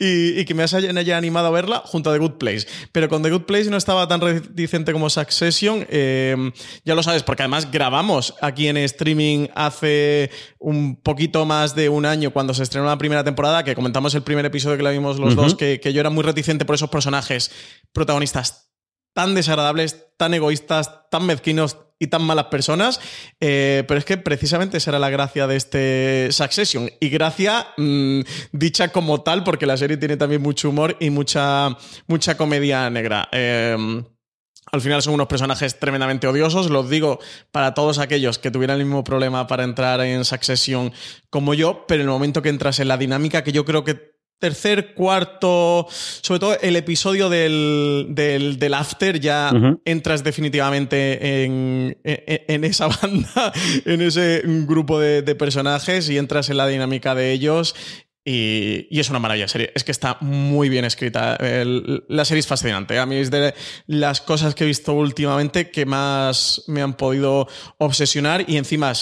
[0.00, 2.66] y, y, que me haya animado a verla junto a The Good Place.
[2.90, 5.86] Pero con The Good Place no estaba tan reticente como Succession.
[5.88, 6.50] Eh,
[6.84, 12.04] ya lo sabes, porque además grabamos aquí en streaming hace un poquito más de un
[12.04, 15.20] año cuando se estrenó la primera temporada, que comentamos el primer episodio que la vimos
[15.20, 15.42] los uh -huh.
[15.42, 17.52] dos, que, que yo era muy reticente por esos personajes
[17.92, 18.68] protagonistas
[19.14, 23.00] tan desagradables, tan egoístas, tan mezquinos, y tan malas personas,
[23.40, 26.90] eh, pero es que precisamente esa era la gracia de este Succession.
[27.00, 28.20] Y gracia mmm,
[28.52, 33.28] dicha como tal, porque la serie tiene también mucho humor y mucha, mucha comedia negra.
[33.32, 34.04] Eh,
[34.70, 37.18] al final son unos personajes tremendamente odiosos, los digo
[37.50, 40.92] para todos aquellos que tuvieran el mismo problema para entrar en Succession
[41.30, 44.17] como yo, pero en el momento que entras en la dinámica, que yo creo que
[44.38, 49.80] tercer, cuarto, sobre todo el episodio del, del, del after, ya uh -huh.
[49.84, 53.52] entras definitivamente en, en, en, esa banda,
[53.84, 57.74] en ese grupo de, de, personajes y entras en la dinámica de ellos.
[58.24, 59.72] Y, y, es una maravilla serie.
[59.74, 61.36] Es que está muy bien escrita.
[61.36, 62.98] El, la serie es fascinante.
[62.98, 63.54] A mí es de
[63.86, 67.48] las cosas que he visto últimamente que más me han podido
[67.78, 68.92] obsesionar y encima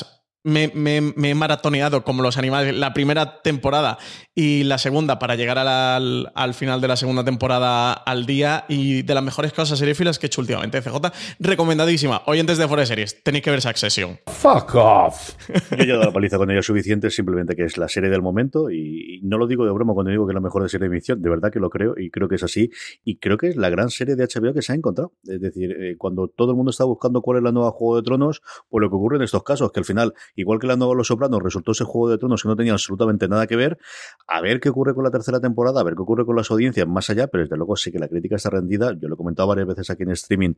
[0.47, 3.99] me, me, me, he maratoneado como los animales la primera temporada
[4.33, 9.03] y la segunda para llegar al, al, final de la segunda temporada al día y
[9.03, 10.81] de las mejores cosas seriefilas que he hecho últimamente.
[10.81, 10.97] CJ,
[11.41, 12.23] recomendadísima.
[12.27, 14.21] Oyentes de Fuera de Series, tenéis que ver Succession.
[14.27, 15.35] Fuck off.
[15.79, 18.71] Yo he dado la paliza con ella suficiente, simplemente que es la serie del momento
[18.71, 21.21] y, no lo digo de broma cuando digo que es la mejor serie de emisión,
[21.21, 22.71] de verdad que lo creo y creo que es así
[23.05, 25.13] y creo que es la gran serie de HBO que se ha encontrado.
[25.25, 28.03] Es decir, eh, cuando todo el mundo está buscando cuál es la nueva Juego de
[28.03, 30.95] Tronos, pues lo que ocurre en estos casos, que al final igual que la nueva
[30.95, 33.79] Los Sopranos resultó ese Juego de Tronos que no tenía absolutamente nada que ver,
[34.27, 36.87] a ver qué ocurre con la tercera temporada, a ver qué ocurre con las audiencias
[36.87, 39.49] más allá, pero desde luego sí que la crítica está rendida, yo lo he comentado
[39.49, 40.55] varias veces aquí en streaming,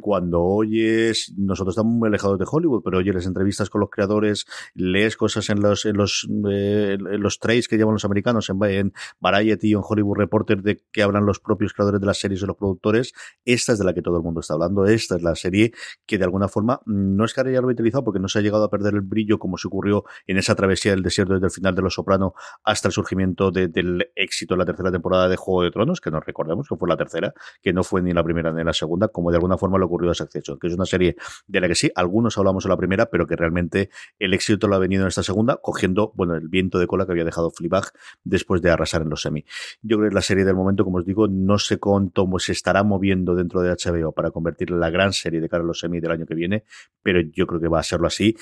[0.00, 4.46] cuando oyes, nosotros estamos muy alejados de Hollywood, pero oyes las entrevistas con los creadores,
[4.74, 8.62] lees cosas en los, en los, eh, en los trades que llaman los americanos, en,
[8.64, 12.42] en Variety o en Hollywood Reporter, de que hablan los propios creadores de las series
[12.42, 13.12] y los productores,
[13.44, 15.72] esta es de la que todo el mundo está hablando, esta es la serie
[16.06, 18.70] que de alguna forma no es que haya revitalizado porque no se ha llegado a
[18.70, 21.82] perder el brillo como se ocurrió en esa travesía del desierto desde el final de
[21.82, 22.32] Los Soprano
[22.64, 26.10] hasta el surgimiento de, del éxito de la tercera temporada de Juego de Tronos, que
[26.10, 29.08] nos recordemos que fue la tercera, que no fue ni la primera ni la segunda,
[29.08, 31.74] como de alguna forma le ocurrió a Succession, que es una serie de la que
[31.74, 35.08] sí, algunos hablamos en la primera, pero que realmente el éxito lo ha venido en
[35.08, 37.92] esta segunda, cogiendo, bueno, el viento de cola que había dejado Fleabag
[38.24, 39.44] después de arrasar en los semi.
[39.82, 42.82] Yo creo que la serie del momento, como os digo, no sé cómo se estará
[42.84, 46.00] moviendo dentro de HBO para convertirla en la gran serie de cara a los semi
[46.00, 46.64] del año que viene,
[47.02, 48.36] pero yo creo que va a serlo así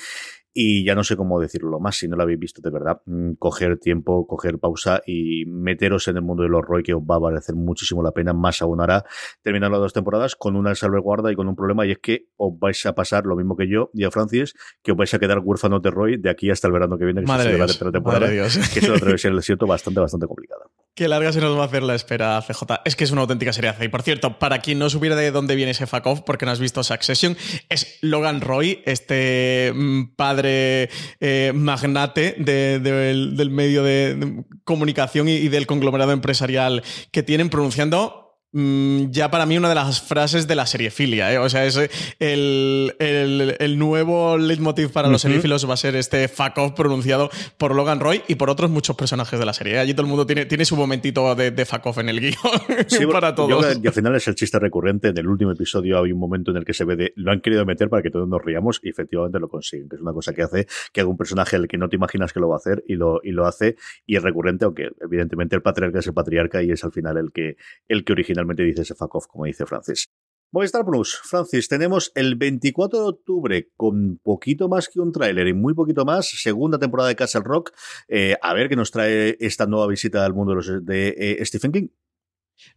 [0.61, 3.01] y ya no sé cómo decirlo más, si no lo habéis visto de verdad,
[3.37, 7.19] coger tiempo, coger pausa y meteros en el mundo del horror que os va a
[7.19, 9.05] valer muchísimo la pena, más aún ahora
[9.41, 12.59] terminar las dos temporadas con una salvaguarda y con un problema y es que os
[12.59, 15.39] vais a pasar lo mismo que yo y a Francis, que os vais a quedar
[15.39, 17.67] huérfanos de Roy de aquí hasta el verano que viene, que Madre se Dios, la
[17.67, 20.65] tercera temporada, que es una travesía del desierto bastante, bastante complicada.
[20.99, 22.81] Qué larga se nos va a hacer la espera, CJ.
[22.83, 23.85] Es que es una auténtica seriaza.
[23.85, 26.59] Y por cierto, para quien no supiera de dónde viene ese fuck porque no has
[26.59, 27.37] visto Succession,
[27.69, 29.73] es Logan Roy, este
[30.17, 30.89] padre
[31.21, 38.18] eh, magnate de, de, del, medio de, comunicación y, del conglomerado empresarial que tienen pronunciando
[38.18, 38.18] mm,
[38.51, 41.31] ya para mí una de las frases de la seriefilia.
[41.31, 41.37] ¿eh?
[41.37, 41.77] O sea, es
[42.19, 47.29] el, el, el nuevo leitmotiv para los seriefilos va a ser este fuck off pronunciado
[47.57, 49.77] por Logan Roy y por otros muchos personajes de la serie.
[49.77, 52.33] Allí todo el mundo tiene, tiene su momentito de, de fuck off en el guion
[52.87, 53.77] Sí, para todos.
[53.83, 55.09] y al final es el chiste recurrente.
[55.09, 57.41] En el último episodio hay un momento en el que se ve de lo han
[57.41, 60.33] querido meter para que todos nos riamos y efectivamente lo consiguen, que es una cosa
[60.33, 62.57] que hace que haga un personaje al que no te imaginas que lo va a
[62.57, 66.13] hacer y lo, y lo hace y es recurrente, aunque evidentemente el patriarca es el
[66.13, 67.57] patriarca y es al final el que,
[67.87, 68.95] el que originalmente dice ese
[69.27, 70.09] como dice Francis.
[70.51, 75.53] Movistar Plus, Francis, tenemos el 24 de octubre con poquito más que un tráiler y
[75.53, 77.71] muy poquito más, segunda temporada de Castle Rock,
[78.07, 81.87] eh, a ver qué nos trae esta nueva visita al mundo de eh, Stephen King.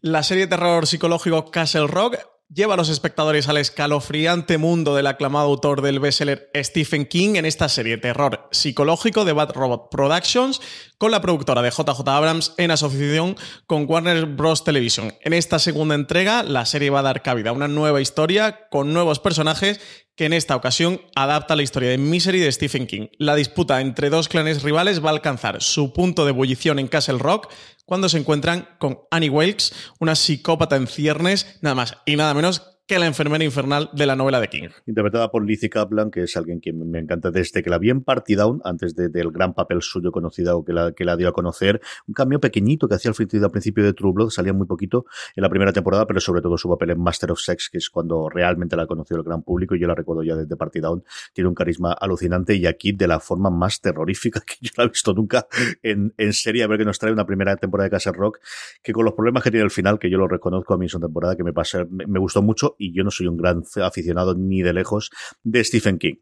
[0.03, 2.19] La serie de terror psicológico Castle Rock
[2.55, 7.47] lleva a los espectadores al escalofriante mundo del aclamado autor del bestseller Stephen King en
[7.47, 10.61] esta serie terror psicológico de Bad Robot Productions
[10.99, 13.37] con la productora de JJ Abrams en asociación
[13.67, 14.65] con Warner Bros.
[14.65, 15.15] Television.
[15.23, 18.93] En esta segunda entrega, la serie va a dar cabida a una nueva historia con
[18.93, 19.81] nuevos personajes
[20.15, 23.07] que en esta ocasión adapta la historia de Misery de Stephen King.
[23.19, 27.19] La disputa entre dos clanes rivales va a alcanzar su punto de ebullición en Castle
[27.19, 27.51] Rock
[27.93, 32.72] cuando se encuentran con Annie Wilkes, una psicópata en ciernes, nada más y nada menos
[32.99, 34.69] la enfermera infernal de la novela de King.
[34.87, 38.03] interpretada por Lizzie Kaplan, que es alguien que me encanta desde que la vi en
[38.03, 41.33] Party Down, antes de- del gran papel suyo conocido que la, que la dio a
[41.33, 41.81] conocer.
[42.07, 45.05] Un cambio pequeñito que hacía al, principio de True Blood, salía muy poquito
[45.37, 47.91] en la primera temporada, pero sobre todo su papel en Master of Sex, que es
[47.91, 51.05] cuando realmente la conoció el gran público, y yo la recuerdo ya desde Party Down.
[51.33, 54.89] Tiene un carisma alucinante y aquí de la forma más terrorífica que yo la he
[54.89, 55.47] visto nunca
[55.83, 58.39] en, en serie, a ver que nos trae una primera temporada de Castle Rock,
[58.83, 60.95] que con los problemas que tiene el final, que yo lo reconozco a mí es
[60.95, 63.63] una temporada que me, pasa, me, me gustó mucho y yo no soy un gran
[63.83, 65.11] aficionado ni de lejos
[65.43, 66.17] de Stephen King.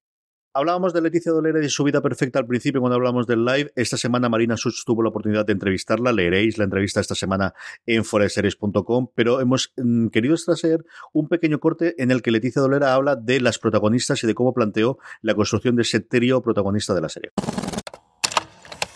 [0.53, 3.73] Hablábamos de Leticia Dolera y de su vida perfecta al principio cuando hablamos del live.
[3.77, 6.13] Esta semana Marina Such tuvo la oportunidad de entrevistarla.
[6.13, 7.55] Leeréis la entrevista esta semana
[7.87, 12.95] en foreseries.com, pero hemos mm, querido extraer un pequeño corte en el que Leticia Dolera
[12.95, 17.01] habla de las protagonistas y de cómo planteó la construcción de ese trío protagonista de
[17.01, 17.31] la serie.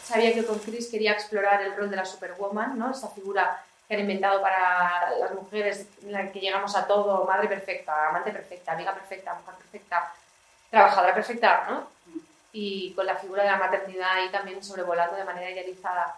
[0.03, 2.91] sabía que con Chris quería explorar el rol de la superwoman, ¿no?
[2.91, 7.49] Esa figura que han inventado para las mujeres en la que llegamos a todo, madre
[7.49, 10.13] perfecta, amante perfecta, amiga perfecta, mujer perfecta,
[10.71, 11.89] trabajadora perfecta, ¿no?
[12.53, 16.17] Y con la figura de la maternidad ahí también sobrevolando de manera idealizada.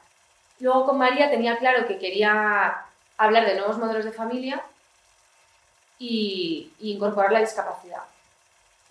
[0.61, 2.85] Luego con María tenía claro que quería
[3.19, 4.63] hablar de nuevos modelos de familia
[5.99, 8.03] y, y incorporar la discapacidad,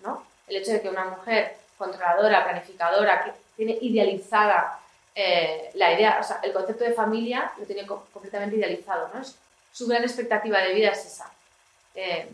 [0.00, 0.24] ¿no?
[0.46, 4.80] El hecho de que una mujer controladora, planificadora, que tiene idealizada
[5.16, 9.22] eh, la idea, o sea, el concepto de familia lo co- completamente idealizado, ¿no?
[9.72, 11.30] Su gran expectativa de vida es esa.
[11.94, 12.28] Eh,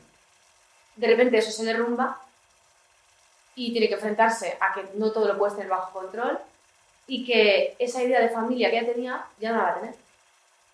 [0.96, 2.20] de repente eso se derrumba
[3.54, 6.38] y tiene que enfrentarse a que no todo lo puedes tener bajo control
[7.06, 9.94] y que esa idea de familia que ella tenía ya no la va a tener.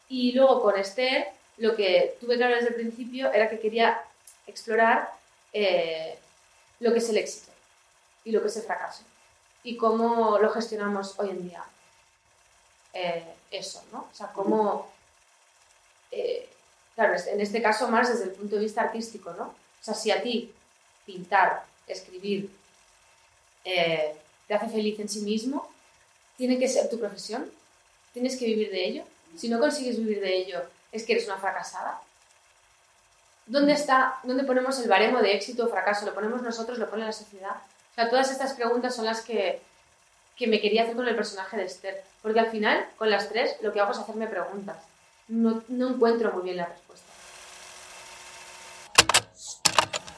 [0.09, 4.01] Y luego con Esther, lo que tuve claro desde el principio era que quería
[4.47, 5.13] explorar
[5.53, 6.19] eh,
[6.81, 7.53] lo que es el éxito
[8.25, 9.03] y lo que es el fracaso
[9.65, 11.63] y cómo lo gestionamos hoy en día.
[13.01, 14.09] Eh, eso, ¿no?
[14.13, 14.91] O sea, cómo,
[16.11, 16.49] eh,
[16.97, 19.45] claro, en este caso más desde el punto de vista artístico, ¿no?
[19.45, 20.53] O sea, si a ti
[21.07, 22.51] pintar, escribir,
[23.65, 24.17] eh,
[24.49, 25.71] te hace feliz en sí mismo,
[26.37, 27.49] tiene que ser tu profesión,
[28.13, 29.05] tienes que vivir de ello.
[29.37, 32.03] Si no consigues vivir de ello, es que eres una fracasada.
[33.47, 36.05] ¿Dónde está, dónde ponemos el baremo de éxito o fracaso?
[36.05, 36.79] ¿Lo ponemos nosotros?
[36.79, 37.57] ¿Lo pone la sociedad?
[37.93, 39.63] O sea, todas estas preguntas son las que,
[40.39, 41.97] que me quería hacer con el personaje de Esther.
[42.23, 44.77] Porque al final, con las tres, lo que hago es hacerme preguntas.
[45.29, 47.07] No, no encuentro muy bien la respuesta.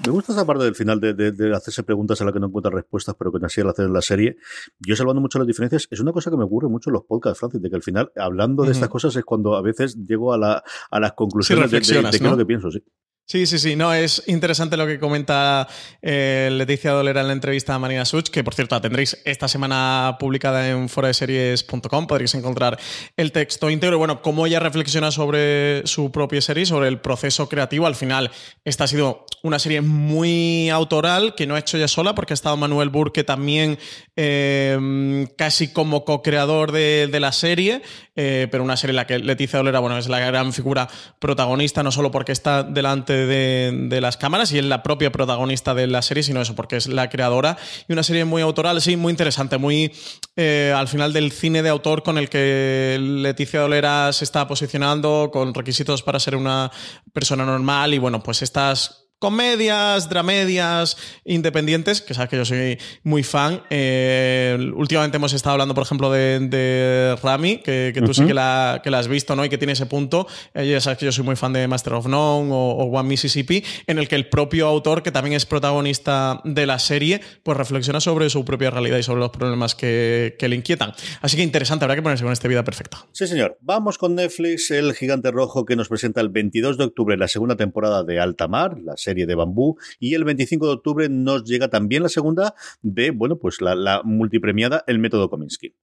[0.06, 2.46] Me gusta esa parte del final de, de- de hacerse preguntas a las que no
[2.46, 4.36] encuentran respuestas, pero que así al hacer en la serie.
[4.78, 7.38] Yo salvando mucho las diferencias, es una cosa que me ocurre mucho en los podcasts,
[7.38, 10.38] Francis, de que al final, hablando de estas cosas, es cuando a veces llego a,
[10.38, 12.30] la, a las conclusiones de, de- qué es ¿no?
[12.30, 12.82] lo que pienso, sí.
[13.30, 13.76] Sí, sí, sí.
[13.76, 15.68] No, es interesante lo que comenta
[16.02, 19.46] eh, Leticia Dolera en la entrevista a Marina Such, que por cierto la tendréis esta
[19.46, 22.08] semana publicada en foradeseries.com.
[22.08, 22.76] Podréis encontrar
[23.16, 23.98] el texto íntegro.
[23.98, 27.86] Bueno, cómo ella reflexiona sobre su propia serie, sobre el proceso creativo.
[27.86, 28.32] Al final,
[28.64, 32.34] esta ha sido una serie muy autoral, que no ha hecho ella sola, porque ha
[32.34, 33.78] estado Manuel Burke también
[34.16, 37.80] eh, casi como co-creador de, de la serie,
[38.16, 40.88] eh, pero una serie en la que Leticia Dolera, bueno, es la gran figura
[41.20, 45.86] protagonista, no solo porque está delante de, las cámaras y es la propia protagonista de
[45.86, 47.56] la serie, sino eso, porque es la creadora.
[47.88, 49.92] Y una serie muy autoral, sí, muy interesante, muy
[50.36, 55.30] eh, al final del cine de autor con el que Leticia Dolera se está posicionando,
[55.32, 56.70] con requisitos para ser una
[57.12, 63.22] persona normal y bueno, pues estas comedias, dramedias independientes, que sabes que yo soy muy
[63.22, 63.62] fan.
[63.68, 68.90] Eh, últimamente hemos estado hablando, por ejemplo, de, Rami, que, tú sí que la, que
[68.90, 69.44] la, has visto, ¿no?
[69.44, 70.26] Y que tiene ese punto.
[70.54, 73.62] Eh, ya sabes que yo soy muy fan de Master of None o, One Mississippi,
[73.86, 78.00] en el que el propio autor, que también es protagonista de la serie, pues reflexiona
[78.00, 80.92] sobre su propia realidad y sobre los problemas que, que le inquietan.
[81.20, 83.06] Así que interesante, habrá que ponerse con esta vida perfecta.
[83.12, 83.58] Sí, señor.
[83.60, 87.56] Vamos con Netflix, el gigante rojo que nos presenta el 22 de octubre la segunda
[87.56, 89.76] temporada de Alta Mar, la serie serie de Bambú.
[89.98, 94.84] Y el 25 de octubre nos llega también la segunda de, bueno, pues la, multipremiada
[94.86, 95.74] El Método Kominsky.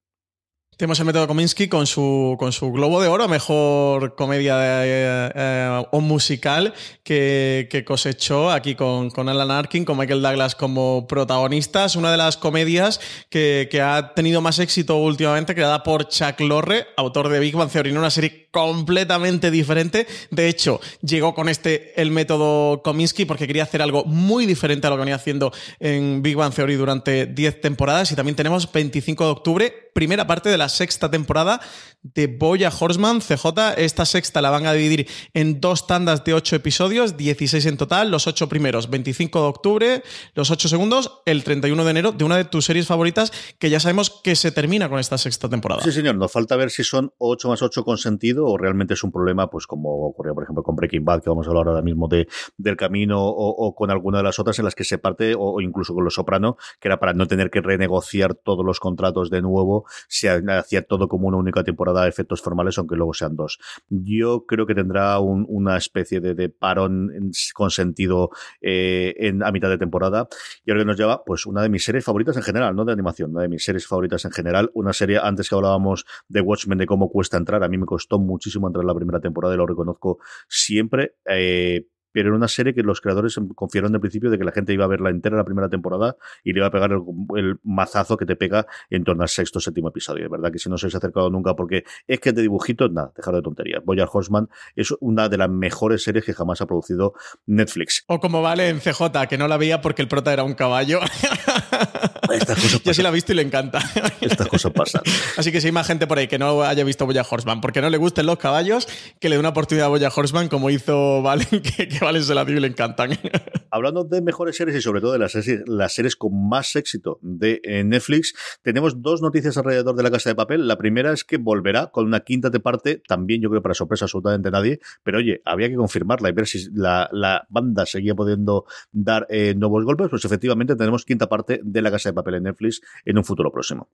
[0.78, 5.84] Tenemos el método Kominsky con su, con su Globo de Oro, mejor comedia eh, eh,
[5.90, 6.72] o musical
[7.04, 11.96] que, cosechó aquí con, con, Alan Arkin, con Michael Douglas como protagonistas.
[11.96, 13.00] Una de las comedias
[13.32, 17.90] que, ha tenido más éxito últimamente, creada por Chuck Lorre, autor de Big Bang Theory,
[17.94, 20.06] una serie completamente diferente.
[20.30, 24.92] De hecho, llegó con este el método Kominsky porque quería hacer algo muy diferente a
[24.92, 28.12] lo que venía haciendo en Big Bang Theory durante 10 temporadas.
[28.12, 31.62] Y también tenemos 25 de octubre, primera parte de la sexta temporada
[32.03, 33.19] de Boya Horseman.
[33.21, 37.77] CJ, esta sexta la van a dividir en dos tandas de ocho episodios, 16 en
[37.77, 40.03] total, los ocho primeros, 25 de octubre,
[40.34, 43.80] los ocho segundos, el 31 de enero, de una de tus series favoritas que ya
[43.80, 45.82] sabemos que se termina con esta sexta temporada.
[45.82, 49.03] Sí, señor, nos falta ver si son 8 más 8 con sentido o realmente es
[49.03, 51.82] un problema, pues como ocurrió, por ejemplo, con Breaking Bad, que vamos a hablar ahora
[51.82, 52.27] mismo de,
[52.58, 55.93] del camino, o, con alguna de las otras en las que se parte, o, incluso
[55.93, 59.86] con Los Soprano, que era para no tener que renegociar todos los contratos de nuevo,
[60.08, 63.60] se hacía todo como una única temporada de efectos formales, aunque luego sean dos.
[63.89, 69.78] Yo creo que tendrá una especie de, parón con sentido eh, en, a mitad de
[69.78, 70.28] temporada.
[70.65, 72.93] Y ahora que nos lleva, pues, una de mis series favoritas en general, no de
[72.93, 74.72] animación, una de mis series favoritas en general.
[74.74, 78.20] Una serie, antes que hablábamos de Watchmen, de cómo cuesta entrar, a mí me costó
[78.20, 81.15] muchísimo entrar en la primera temporada y lo reconozco siempre.
[81.26, 84.73] Eh, pero era una serie que los creadores confiaron de principio de que la gente
[84.73, 88.25] iba a verla entera la primera temporada y le iba a pegar el, mazazo que
[88.25, 90.23] te pega en torno al sexto o séptimo episodio.
[90.23, 93.12] De verdad que si no os habéis acercado nunca, porque es que de dibujitos, nada,
[93.15, 93.86] dejar de tonterías.
[93.86, 97.13] Boyar Horseman es una de las mejores series que jamás ha producido
[97.45, 98.03] Netflix.
[98.08, 101.01] O como vale en CJ, que no la veía porque el prota era un caballo.
[102.34, 103.80] Estas cosas Yo sí la he visto y le encanta.
[104.21, 105.01] Estas cosas pasan.
[105.38, 107.82] Así que si hay más gente por ahí que no haya visto Boya Horseman porque
[107.82, 108.88] no le gusten los caballos,
[109.19, 112.34] que le dé una oportunidad a Boya Horseman como hizo Valen, que, que Valen se
[112.34, 113.10] la dio y le encantan.
[113.70, 117.20] Hablando de mejores series y sobre todo de las series, las series con más éxito
[117.22, 120.70] de eh, Netflix, tenemos dos noticias alrededor de la Casa de Papel.
[120.70, 124.06] La primera es que volverá con una quinta de parte, también yo creo para sorpresa
[124.06, 129.28] absolutamente nadie, pero oye, había que confirmarla y ver si la, banda seguía pudiendo dar
[129.30, 132.80] eh, nuevos golpes, pues efectivamente tenemos quinta parte de la Casa de Papel en Netflix
[133.04, 133.89] en un futuro próximo.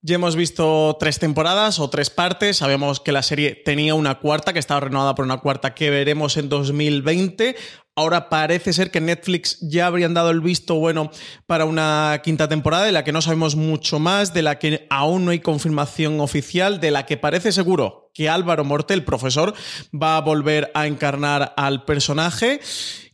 [0.00, 2.58] Ya hemos visto tres temporadas o tres partes.
[2.58, 6.36] Sabemos que la serie tenía una cuarta, que estaba renovada por una cuarta que veremos
[6.36, 7.56] en 2020.
[7.96, 11.10] Ahora parece ser que Netflix ya habrían dado el visto bueno
[11.46, 15.24] para una quinta temporada, de la que no sabemos mucho más, de la que aún
[15.24, 19.54] no hay confirmación oficial, de la que parece seguro que Álvaro Morte, el profesor,
[19.94, 22.58] va a volver a encarnar al personaje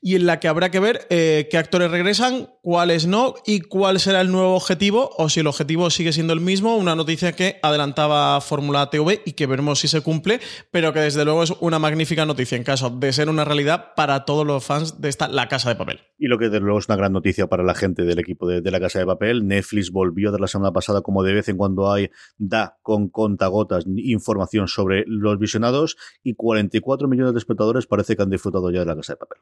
[0.07, 3.99] y en la que habrá que ver eh, qué actores regresan, cuáles no y cuál
[3.99, 6.77] será el nuevo objetivo o si el objetivo sigue siendo el mismo.
[6.77, 10.41] Una noticia que adelantaba Fórmula TV y que veremos si se cumple,
[10.71, 14.27] pero que desde luego es una magnífica noticia en caso de ser una realidad para
[14.27, 16.01] todos los fans de esta La Casa de Papel.
[16.19, 18.71] Y lo que desde luego es una gran noticia para la gente del equipo de,
[18.71, 19.49] La Casa de Papel.
[19.49, 23.87] Netflix volvió de la semana pasada, como de vez en cuando hay, da con contagotas
[23.87, 28.87] información sobre los visionados y 44 millones de espectadores parece que han disfrutado ya de
[28.87, 29.39] La Casa de Papel.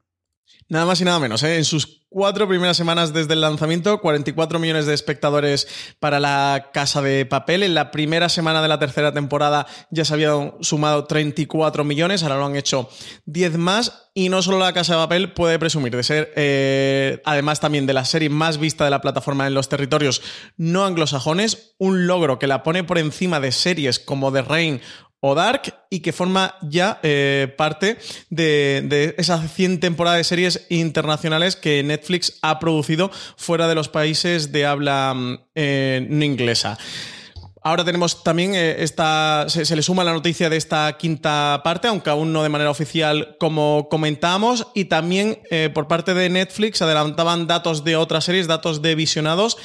[0.68, 1.42] Nada más y nada menos.
[1.42, 1.58] ¿eh?
[1.58, 5.66] En sus cuatro primeras semanas desde el lanzamiento, 44 millones de espectadores
[5.98, 7.62] para la Casa de Papel.
[7.62, 12.38] En la primera semana de la tercera temporada ya se habían sumado 34 millones, ahora
[12.38, 12.88] lo han hecho
[13.26, 14.10] 10 más.
[14.14, 17.94] Y no solo la Casa de Papel puede presumir de ser, eh, además también de
[17.94, 20.22] la serie más vista de la plataforma en los territorios
[20.56, 24.80] no anglosajones, un logro que la pone por encima de series como The Rain
[25.24, 27.96] o Dark y que forma ya eh, parte
[28.28, 34.50] de, esas 100 temporadas de series internacionales que Netflix ha producido fuera de los países
[34.50, 36.76] de habla mm, eh, no inglesa.
[37.62, 39.44] Ahora tenemos también eh, esta.
[39.46, 43.36] Se, le suma la noticia de esta quinta parte, aunque aún no de manera oficial,
[43.38, 44.66] como comentábamos.
[44.74, 45.38] Y también
[45.72, 49.56] por parte de Netflix adelantaban datos de otras series, datos de visionados.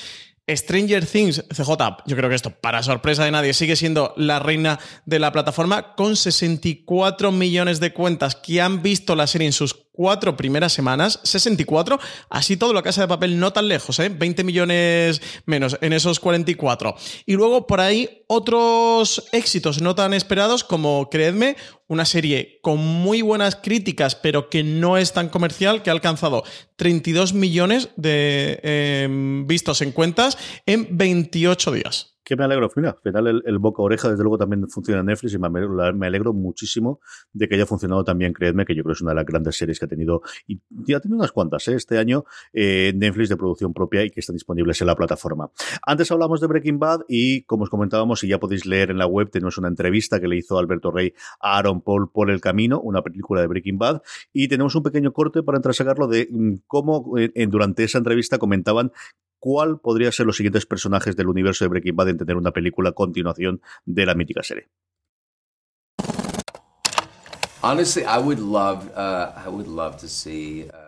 [0.49, 1.69] Stranger Things, CJ,
[2.05, 5.95] yo creo que esto, para sorpresa de nadie, sigue siendo la reina de la plataforma
[5.95, 11.19] con 64 millones de cuentas que han visto la serie en sus cuatro primeras semanas,
[11.23, 14.09] 64, así todo la casa de papel no tan lejos, ¿eh?
[14.09, 16.95] 20 millones menos en esos 44.
[17.25, 21.57] Y luego por ahí otros éxitos no tan esperados como, creedme,
[21.87, 26.43] una serie con muy buenas críticas, pero que no es tan comercial, que ha alcanzado
[26.75, 32.69] 32 millones de em, vistos en cuentas en 28 días que me alegro.
[32.75, 36.33] Mira, al final el, boca oreja, desde luego, también funciona en Netflix y me alegro,
[36.33, 36.99] muchísimo
[37.31, 39.55] de que haya funcionado también, creedme, que yo creo que es una de las grandes
[39.55, 41.75] series que ha tenido, y ya tenido unas cuantas ¿eh?
[41.75, 45.51] este año, eh, Netflix de producción propia y que están disponibles en la plataforma.
[45.85, 49.07] Antes hablamos de Breaking Bad y, como os comentábamos, y ya podéis leer en la
[49.07, 52.81] web, tenemos una entrevista que le hizo Alberto Rey a Aaron Paul por El Camino,
[52.81, 54.01] una película de Breaking Bad,
[54.33, 57.99] y tenemos un pequeño corte para entrar a sacarlo de mm, cómo eh, durante esa
[57.99, 58.91] entrevista comentaban
[59.39, 62.89] cuál podría ser los siguientes personajes del universo de Breaking Bad en tener una película
[62.89, 64.67] a continuación de la mítica serie.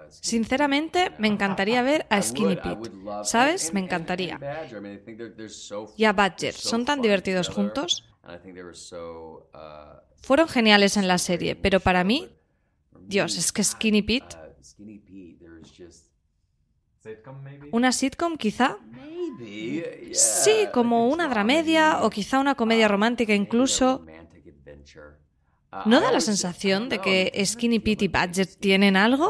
[0.10, 2.92] Sinceramente, me encantaría ver a Skinny Pete.
[3.24, 3.74] ¿Sabes?
[3.74, 4.40] Me encantaría.
[5.98, 6.54] Y a Badger.
[6.54, 8.06] Son tan divertidos juntos.
[10.22, 12.30] Fueron geniales en la serie, pero para mí,
[13.02, 14.36] Dios, es que Skinny Pete
[17.72, 18.78] ¿Una sitcom quizá?
[20.12, 24.06] Sí, como una dramedia o quizá una comedia romántica incluso.
[25.86, 29.30] ¿No da la sensación de que Skinny Pete y Badger tienen algo?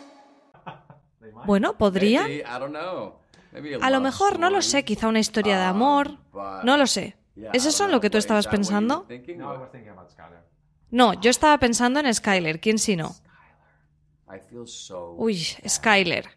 [1.45, 2.25] Bueno, podría.
[3.81, 6.17] A lo mejor, no lo sé, quizá una historia de amor.
[6.63, 7.17] No lo sé.
[7.53, 9.07] ¿Es eso lo que tú estabas pensando?
[10.89, 12.59] No, yo estaba pensando en Skyler.
[12.59, 13.15] ¿Quién si no?
[15.17, 15.35] Uy,
[15.67, 16.29] Skyler.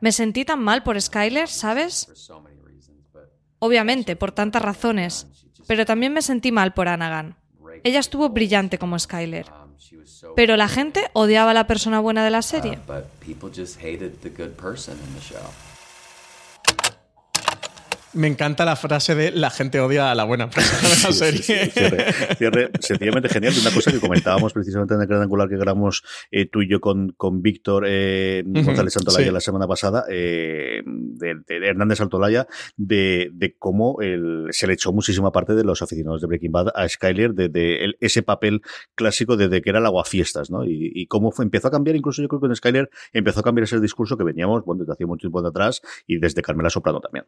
[0.00, 2.30] Me sentí tan mal por Skyler, ¿sabes?
[3.58, 5.26] Obviamente, por tantas razones.
[5.66, 7.36] Pero también me sentí mal por Anagan.
[7.82, 9.46] Ella estuvo brillante como Skyler.
[10.34, 12.78] Pero la gente odiaba a la persona buena de la serie.
[18.16, 21.42] Me encanta la frase de la gente odia a la buena persona de la serie.
[22.36, 23.52] cierre, sencillamente genial.
[23.60, 26.80] Una cosa que comentábamos precisamente en el gran angular que grabamos eh, tú y yo
[26.80, 32.46] con, con Víctor eh, González Santolaya la semana pasada, eh, de, Hernández Santolaya,
[32.76, 33.98] de, de cómo
[34.50, 38.22] se le echó muchísima parte de los aficionados de Breaking Bad a Skyler, de, ese
[38.22, 38.62] papel
[38.94, 40.64] clásico desde que era el aguafiestas, ¿no?
[40.64, 43.42] Y, y cómo fue, empezó a cambiar, incluso yo creo que en Skyler empezó a
[43.42, 46.70] cambiar ese discurso que veníamos, bueno, desde hacía mucho tiempo de atrás y desde Carmela
[46.70, 47.26] Soprano también.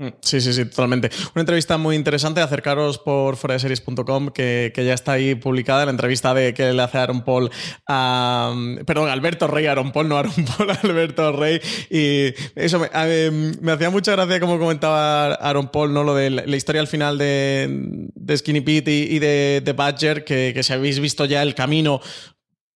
[0.00, 1.10] Mm, sí, sí, sí, totalmente.
[1.34, 2.40] Una entrevista muy interesante.
[2.40, 6.96] Acercaros por foradeseries.com, que, que ya está ahí publicada la entrevista de que le hace
[6.96, 7.50] Aaron Paul
[7.86, 8.54] a.
[8.86, 11.60] Perdón, Alberto Rey, Aaron Paul, no Aaron Paul, Alberto Rey.
[11.90, 12.88] Y eso me,
[13.60, 16.02] me hacía mucha gracia como comentaba Aaron Paul, ¿no?
[16.02, 20.52] Lo de la, historia al final de, de Skinny Pete y, de, de Badger, que,
[20.54, 22.00] que si habéis visto ya el camino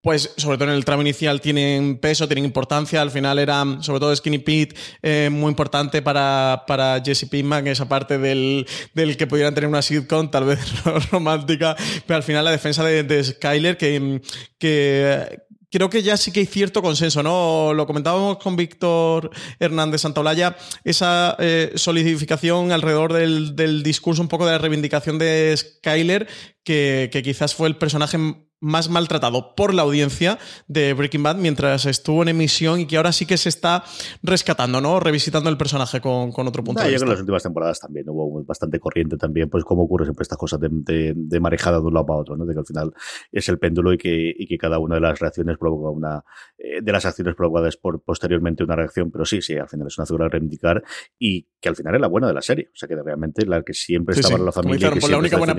[0.05, 3.00] pues sobre todo en el tramo inicial tienen peso, tienen importancia.
[3.00, 7.88] Al final era, sobre todo Skinny Pete, eh, muy importante para, para Jesse Pinkman, esa
[7.88, 10.61] parte del, del, que pudieran tener una sitcom, tal vez
[11.11, 11.74] romántica,
[12.07, 14.20] pero al final la defensa de, de Skyler, que,
[14.59, 15.38] que
[15.72, 17.72] creo que ya sí que hay cierto consenso, ¿no?
[17.72, 24.44] Lo comentábamos con Víctor Hernández Santaolalla, esa eh, solidificación alrededor del, del, discurso, un poco
[24.44, 26.28] de la reivindicación de Skyler,
[26.62, 28.18] que, que quizás fue el personaje
[28.65, 33.12] más maltratado por la audiencia de Breaking Bad mientras estuvo en emisión y que ahora
[33.12, 33.85] sí que se está
[34.23, 34.99] rescatando, ¿no?
[35.01, 36.99] Revisitando el personaje con, otro punto de vista.
[36.99, 40.39] Yo en las últimas temporadas también hubo bastante corriente también, pues cómo ocurre siempre estas
[40.39, 40.69] cosas de,
[41.15, 42.47] de, marejada de un lado para otro, ¿no?
[42.47, 42.93] De que al final
[43.31, 46.25] es el péndulo y que, y que cada una de las reacciones provoca una,
[46.57, 49.99] eh, de las acciones provocadas por posteriormente una reacción, pero sí, sí, al final es
[49.99, 50.83] una figura a reivindicar
[51.19, 52.71] y que al final es la buena de la serie.
[52.73, 54.41] O sea, que realmente la que siempre Sí, estaba sí.
[54.41, 54.91] en la Como familia.
[54.91, 55.55] que la única buena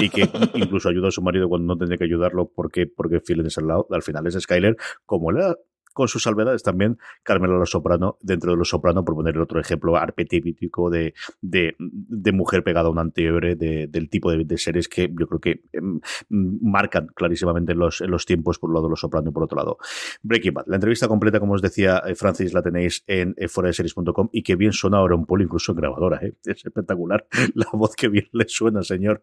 [0.00, 3.42] Y que incluso ayuda a su marido cuando no tendría que ayudarlo porque, porque Phil.
[3.90, 4.76] Al final es Skyler,
[5.06, 5.54] como le
[5.96, 9.58] con sus salvedades también, Carmela Los Soprano, dentro de Los Soprano, por poner el otro
[9.58, 14.58] ejemplo arquetípico de, de, de mujer pegada a un antihéroe, de, del tipo de, de,
[14.58, 18.90] series que yo creo que em, marcan clarísimamente en los, los tiempos, por un lado
[18.90, 19.78] Los Soprano y por otro lado
[20.22, 20.66] Breaking Bad.
[20.66, 24.54] La entrevista completa, como os decía eh, Francis, la tenéis en eh, fueradeseries.com y que
[24.54, 26.34] bien suena ahora un polo incluso en grabadora, ¿eh?
[26.44, 29.22] es espectacular la voz que bien le suena, señor.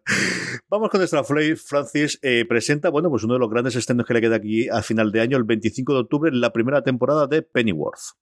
[0.68, 1.22] Vamos con nuestra.
[1.22, 4.82] Francis eh, presenta, bueno, pues uno de los grandes estrenos que le queda aquí a
[4.82, 8.16] final de año, el 25 de octubre, la primera temporada de Pennyworth.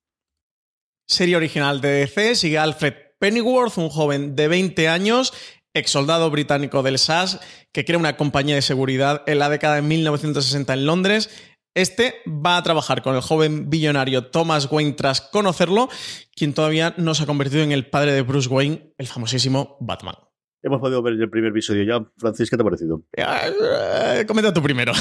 [1.06, 5.32] Serie original de DC sigue Alfred Pennyworth, un joven de 20 años,
[5.74, 7.40] ex soldado británico del SAS,
[7.72, 11.30] que crea una compañía de seguridad en la década de 1960 en Londres.
[11.74, 15.88] Este va a trabajar con el joven billonario Thomas Wayne tras conocerlo,
[16.34, 20.16] quien todavía no se ha convertido en el padre de Bruce Wayne, el famosísimo Batman.
[20.64, 22.06] Hemos podido ver el primer episodio ya.
[22.18, 23.02] Francis, ¿qué te ha parecido?
[23.12, 24.92] Eh, comenta tú primero.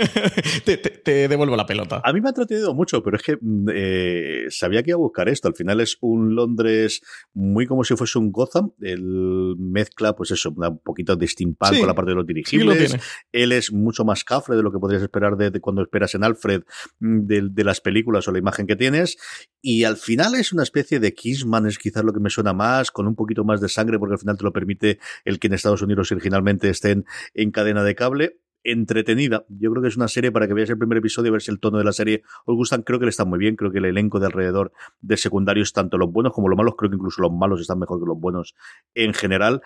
[0.64, 2.00] te, te, te, devuelvo la pelota.
[2.04, 3.38] A mí me ha entretenido mucho, pero es que
[3.72, 5.46] eh, sabía que iba a buscar esto.
[5.46, 7.02] Al final es un Londres
[7.34, 8.72] muy como si fuese un Gotham.
[8.80, 12.90] Él mezcla, pues eso, un poquito de steampunk sí, con la parte de los dirigibles.
[12.90, 12.98] Sí
[13.30, 16.24] Él es mucho más cafre de lo que podrías esperar de, de cuando esperas en
[16.24, 16.62] Alfred
[16.98, 19.16] de, de, las películas o la imagen que tienes.
[19.62, 22.90] Y al final es una especie de Kingsman, es quizás lo que me suena más,
[22.90, 25.54] con un poquito más de sangre, porque al final te lo permite el que en
[25.54, 28.40] Estados Unidos originalmente estén en cadena de cable.
[28.68, 29.46] Entretenida.
[29.48, 31.52] Yo creo que es una serie para que veáis el primer episodio y ver si
[31.52, 32.82] el tono de la serie os gustan.
[32.82, 33.54] Creo que le está muy bien.
[33.54, 36.90] Creo que el elenco de alrededor de secundarios, tanto los buenos como los malos, creo
[36.90, 38.56] que incluso los malos están mejor que los buenos
[38.94, 39.62] en general.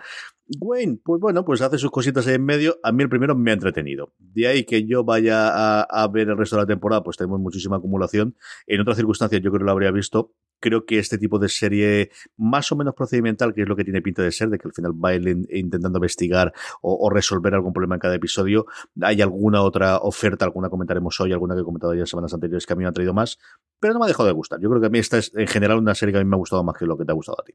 [0.59, 2.77] Wayne, pues bueno, pues hace sus cositas ahí en medio.
[2.83, 4.13] A mí el primero me ha entretenido.
[4.19, 7.39] De ahí que yo vaya a, a ver el resto de la temporada, pues tenemos
[7.39, 8.35] muchísima acumulación.
[8.67, 12.11] En otras circunstancias yo creo que lo habría visto, creo que este tipo de serie
[12.37, 14.73] más o menos procedimental, que es lo que tiene pinta de ser, de que al
[14.73, 18.65] final va él intentando investigar o, resolver algún problema en cada episodio,
[19.01, 22.65] hay alguna otra oferta, alguna comentaremos hoy, alguna que he comentado ya en semanas anteriores
[22.65, 23.37] que a mí me ha traído más,
[23.79, 24.59] pero no me ha dejado de gustar.
[24.61, 26.35] Yo creo que a mí esta es en general una serie que a mí me
[26.35, 27.53] ha gustado más que lo que te ha gustado a ti.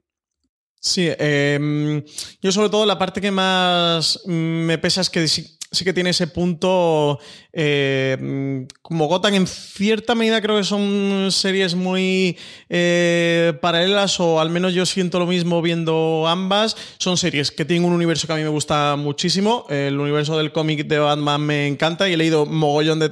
[0.78, 2.04] Sí, eh,
[2.40, 5.20] yo sobre todo la parte que más me pesa es que
[5.70, 7.18] sí, que tiene ese punto
[7.52, 12.36] eh, como Gotham en cierta medida creo que son series muy
[12.68, 16.76] eh, paralelas o al menos yo siento lo mismo viendo ambas.
[16.98, 19.66] Son series que tienen un universo que a mí me gusta muchísimo.
[19.68, 23.08] El universo del cómic de Batman me encanta y he leído mogollón de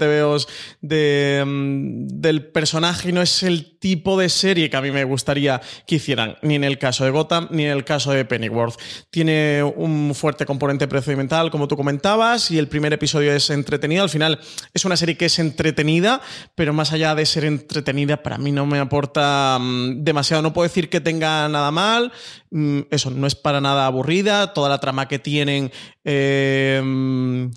[0.80, 5.04] de, um, del personaje y no es el tipo de serie que a mí me
[5.04, 8.78] gustaría que hicieran ni en el caso de Gotham ni en el caso de Pennyworth.
[9.10, 14.02] Tiene un fuerte componente procedimental como tú comentabas y el primer episodio es entretenido.
[14.02, 14.40] Al final
[14.72, 16.20] es una serie que es entretenida,
[16.54, 20.42] pero más allá de ser entretenida, para mí no me aporta um, demasiado.
[20.42, 22.12] No puedo decir que tenga nada mal.
[22.50, 24.52] Um, eso, no es para nada aburrida.
[24.52, 25.72] Toda la trama que tienen
[26.04, 26.80] eh,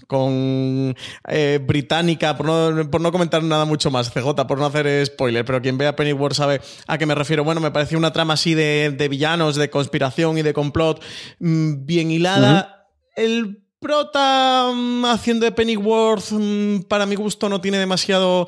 [0.07, 0.95] con
[1.27, 5.43] eh, Británica, por no, por no, comentar nada mucho más, CJ, por no hacer spoiler,
[5.43, 7.43] pero quien vea Pennyworth sabe a qué me refiero.
[7.43, 11.03] Bueno, me pareció una trama así de, de villanos, de conspiración y de complot
[11.39, 12.53] bien hilada.
[12.53, 12.77] Uh -huh.
[13.17, 18.47] El prota um, haciendo de Pennyworth, um, para mi gusto, no tiene demasiado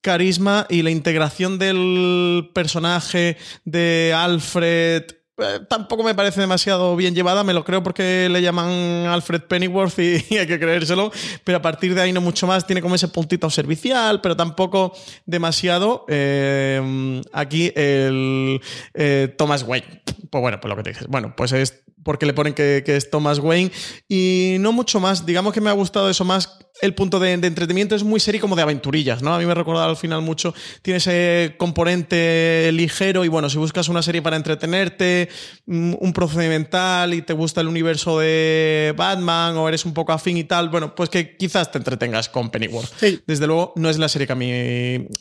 [0.00, 7.44] carisma y la integración del personaje de Alfred eh, tampoco me parece demasiado bien llevada,
[7.44, 8.68] me lo creo porque le llaman
[9.06, 11.12] Alfred Pennyworth y, hay que creérselo,
[11.44, 14.92] pero a partir de ahí no mucho más, tiene como ese puntito servicial, pero tampoco
[15.26, 16.04] demasiado.
[16.08, 18.60] Eh, aquí el
[18.94, 22.32] eh, Thomas Wayne, pues bueno, pues lo que te dices, bueno, pues es porque le
[22.32, 23.70] ponen que, que, es Thomas Wayne
[24.08, 27.46] y no mucho más, digamos que me ha gustado eso más, el punto de, de
[27.46, 29.34] entretenimiento es muy serio como de aventurillas, ¿no?
[29.34, 33.58] A mí me ha recordado al final mucho, tiene ese componente ligero y bueno, si
[33.58, 35.28] buscas una serie para entretenerte,
[35.66, 40.36] mm, un procedimental y te gusta el universo de Batman o eres un poco afín
[40.36, 42.90] y tal, bueno, pues que quizás te entretengas con Pennyworth.
[42.98, 43.20] Sí.
[43.26, 44.50] Desde luego no es la serie que a mí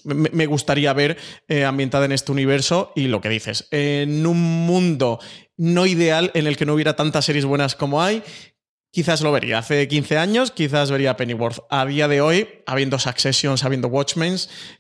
[0.04, 4.42] me, me gustaría ver eh, ambientada en este universo y lo que dices, en un
[4.66, 5.20] mundo
[5.58, 8.24] no ideal en el que no hubiera tantas series buenas como hay.
[8.98, 11.60] Quizás lo vería hace 15 años, quizás vería Pennyworth.
[11.70, 14.36] A día de hoy, habiendo Successions, habiendo Watchmen,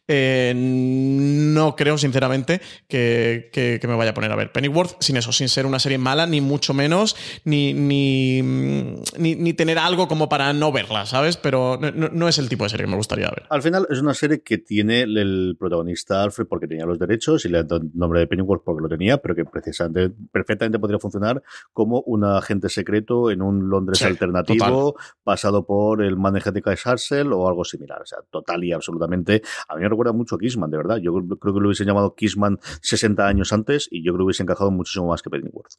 [0.08, 5.18] eh, no creo, sinceramente, que, que, que, me vaya a poner a ver Pennyworth sin
[5.18, 7.16] eso, sin ser una serie mala, ni mucho menos,
[7.46, 11.38] ni, ni, ni, ni tener algo como para no verla, ¿sabes?
[11.38, 13.46] Pero no, no, es el tipo de serie que me gustaría ver.
[13.50, 17.50] Al final, es una serie que tiene el protagonista Alfred porque tenía los derechos y
[17.50, 21.00] le han dado el nombre de Pennyworth porque lo tenía, pero que precisamente, perfectamente podría
[21.00, 25.08] funcionar como un agente secreto en un Londres sí, alternativo, total.
[25.24, 27.77] pasado por el manejete de Hassel o algo similar.
[27.78, 28.02] Similar.
[28.02, 29.42] O sea, total y absolutamente.
[29.68, 30.98] A mí me recuerda mucho a Kissman, de verdad.
[30.98, 34.44] Yo creo que lo hubiesen llamado Kissman 60 años antes y yo creo que hubiese
[34.44, 35.74] encajado muchísimo más que Pennyworth.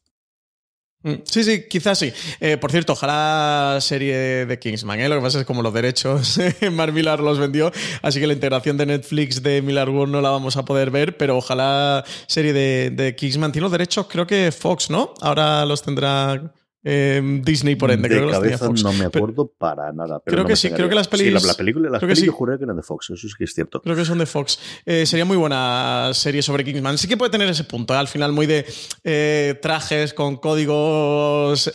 [1.01, 2.11] Mm, sí, sí, quizás sí.
[2.41, 5.07] Eh, por cierto, ojalá serie de Kingsman, ¿eh?
[5.07, 6.37] lo que pasa es como los derechos
[6.73, 7.71] Mark Millar los vendió,
[8.01, 11.15] así que la integración de Netflix de Millar World no la vamos a poder ver,
[11.15, 13.53] pero ojalá serie de, de Kingsman.
[13.53, 15.13] Tiene los derechos, creo que Fox, ¿no?
[15.21, 16.51] Ahora los tendrá
[16.83, 18.07] eh, Disney por ende.
[18.09, 20.19] De creo que cabeza los no me acuerdo para nada.
[20.23, 22.07] Pero creo no que sí, creo que las Sí, pelis- la, la película, las creo
[22.09, 22.35] que pelis sí.
[22.35, 23.81] juré que eran de Fox, eso sí que es cierto.
[23.81, 24.59] Creo que son de Fox.
[24.85, 26.97] Eh, sería muy buena serie sobre Kingsman.
[26.97, 27.97] Sí que puede tener ese punto, ¿eh?
[27.97, 28.65] al final muy de
[29.03, 31.71] eh, trajes con códigos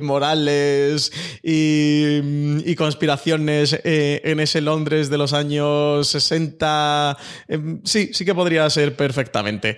[0.00, 1.12] morales
[1.42, 7.16] y, y conspiraciones en ese Londres de los años 60.
[7.48, 9.76] Eh, sí, sí que podría ser perfectamente.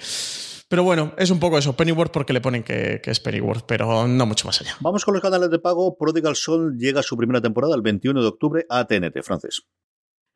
[0.71, 4.07] Pero bueno, es un poco eso, Pennyworth porque le ponen que, que es Pennyworth, pero
[4.07, 4.77] no mucho más allá.
[4.79, 5.97] Vamos con los canales de pago.
[5.99, 9.63] Prodigal Son llega a su primera temporada el 21 de octubre a TNT, francés.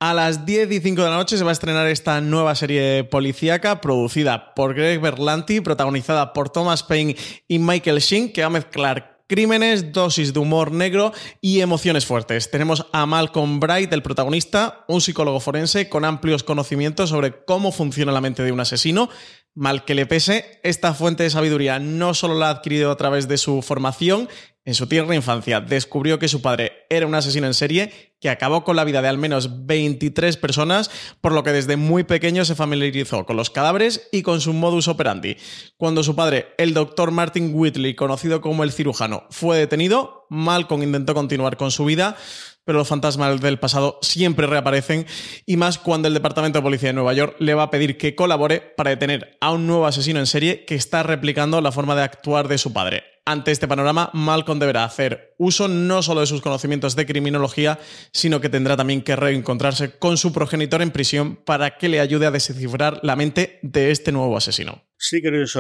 [0.01, 3.05] A las 10 y 5 de la noche se va a estrenar esta nueva serie
[3.05, 7.15] policíaca producida por Greg Berlanti, protagonizada por Thomas Paine
[7.47, 12.51] y Michael Sheen, que va a mezclar crímenes, dosis de humor negro y emociones fuertes.
[12.51, 18.13] Tenemos a Malcolm Bright, el protagonista, un psicólogo forense con amplios conocimientos sobre cómo funciona
[18.13, 19.09] la mente de un asesino.
[19.55, 23.29] Mal que le pese, esta fuente de sabiduría no solo la ha adquirido a través
[23.29, 24.29] de su formación,
[24.65, 28.65] en su tierna infancia descubrió que su padre era un asesino en serie que acabó
[28.65, 30.91] con la vida de al menos 23 personas,
[31.21, 34.89] por lo que desde muy pequeño se familiarizó con los cadáveres y con su modus
[34.89, 35.37] operandi.
[35.77, 41.13] Cuando su padre, el doctor Martin Whitley, conocido como el cirujano, fue detenido, Malcolm intentó
[41.13, 42.17] continuar con su vida,
[42.65, 45.07] pero los fantasmas del pasado siempre reaparecen
[45.47, 48.15] y más cuando el Departamento de Policía de Nueva York le va a pedir que
[48.15, 52.03] colabore para detener a un nuevo asesino en serie que está replicando la forma de
[52.03, 53.05] actuar de su padre.
[53.27, 57.79] Ante este panorama, Malcolm deberá hacer uso no solo de sus conocimientos de criminología,
[58.13, 62.27] sino que tendrá también que reencontrarse con su progenitor en prisión para que le ayude
[62.27, 64.83] a descifrar la mente de este nuevo asesino.
[65.07, 65.55] Si queréis,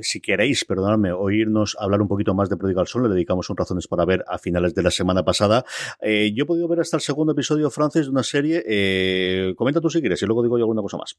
[0.00, 3.86] si queréis perdonadme, oírnos hablar un poquito más de Prodigal Son, le dedicamos un Razones
[3.86, 5.64] para Ver a finales de la semana pasada.
[6.00, 8.60] Eh, yo he podido ver hasta el segundo episodio francés de una serie.
[8.66, 11.16] Eh, comenta tú si quieres y luego digo yo alguna cosa más.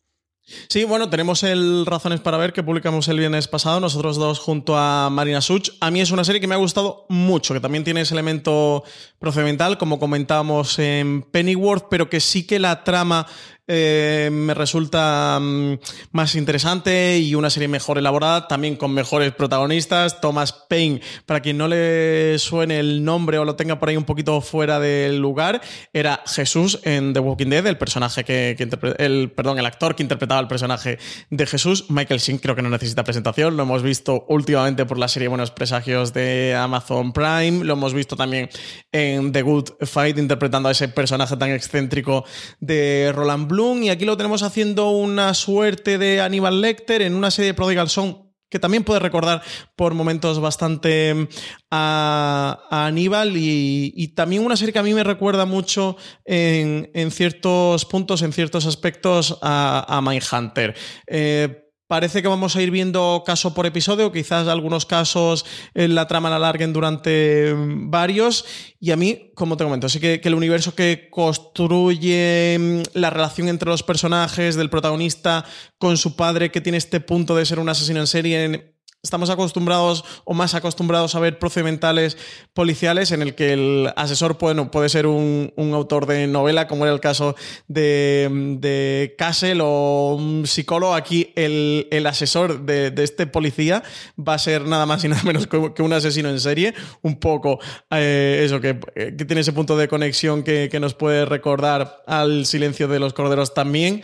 [0.67, 4.75] Sí, bueno, tenemos el Razones para ver que publicamos el viernes pasado, nosotros dos junto
[4.75, 5.69] a Marina Such.
[5.79, 8.83] A mí es una serie que me ha gustado mucho, que también tiene ese elemento
[9.19, 13.25] procedimental, como comentábamos en Pennyworth, pero que sí que la trama
[13.65, 15.79] eh, me resulta mm,
[16.11, 20.19] más interesante y una serie mejor elaborada, también con mejores protagonistas.
[20.19, 24.03] Thomas Paine, para quien no le suene el nombre o lo tenga por ahí un
[24.03, 25.61] poquito fuera del lugar,
[25.93, 30.03] era Jesús en The Walking Dead, el personaje que, que el, perdón, el actor que
[30.03, 30.99] interpretaba el personaje
[31.29, 31.85] de Jesús.
[31.89, 35.51] Michael Sheen creo que no necesita presentación, lo hemos visto últimamente por la serie Buenos
[35.51, 38.49] Presagios de Amazon Prime, lo hemos visto también
[38.91, 42.25] en The Good Fight interpretando a ese personaje tan excéntrico
[42.59, 47.51] de Roland Y aquí lo tenemos haciendo una suerte de Aníbal Lecter en una serie
[47.51, 49.41] de Prodigal Son que también puede recordar
[49.75, 51.27] por momentos bastante mm,
[51.71, 57.85] a, Aníbal y, también una serie que a mí me recuerda mucho en, en ciertos
[57.85, 60.75] puntos, en ciertos aspectos a, a Mindhunter.
[61.07, 61.62] Eh,
[61.93, 66.31] Parece que vamos a ir viendo caso por episodio, quizás algunos casos en la trama
[66.31, 68.45] la alarguen durante mm, varios.
[68.79, 73.11] Y a mí, como te comento, sí que, que el universo que construye mm, la
[73.11, 75.45] relación entre los personajes del protagonista
[75.77, 78.72] con su padre, que tiene este punto de ser un asesino en serie,
[79.05, 82.17] Estamos acostumbrados o más acostumbrados a ver procedimentales
[82.53, 86.85] policiales en el que el asesor bueno, puede ser un, un autor de novela, como
[86.85, 87.35] era el caso
[87.67, 88.29] de,
[88.61, 90.95] de Castle o un psicólogo.
[90.95, 93.83] Aquí el, el asesor de, de este policía
[94.17, 96.73] va a ser nada más y nada menos que, un asesino en serie.
[97.01, 97.59] Un poco
[97.91, 102.45] eh, eso, que, que tiene ese punto de conexión que, que nos puede recordar al
[102.45, 104.01] silencio de los corderos también.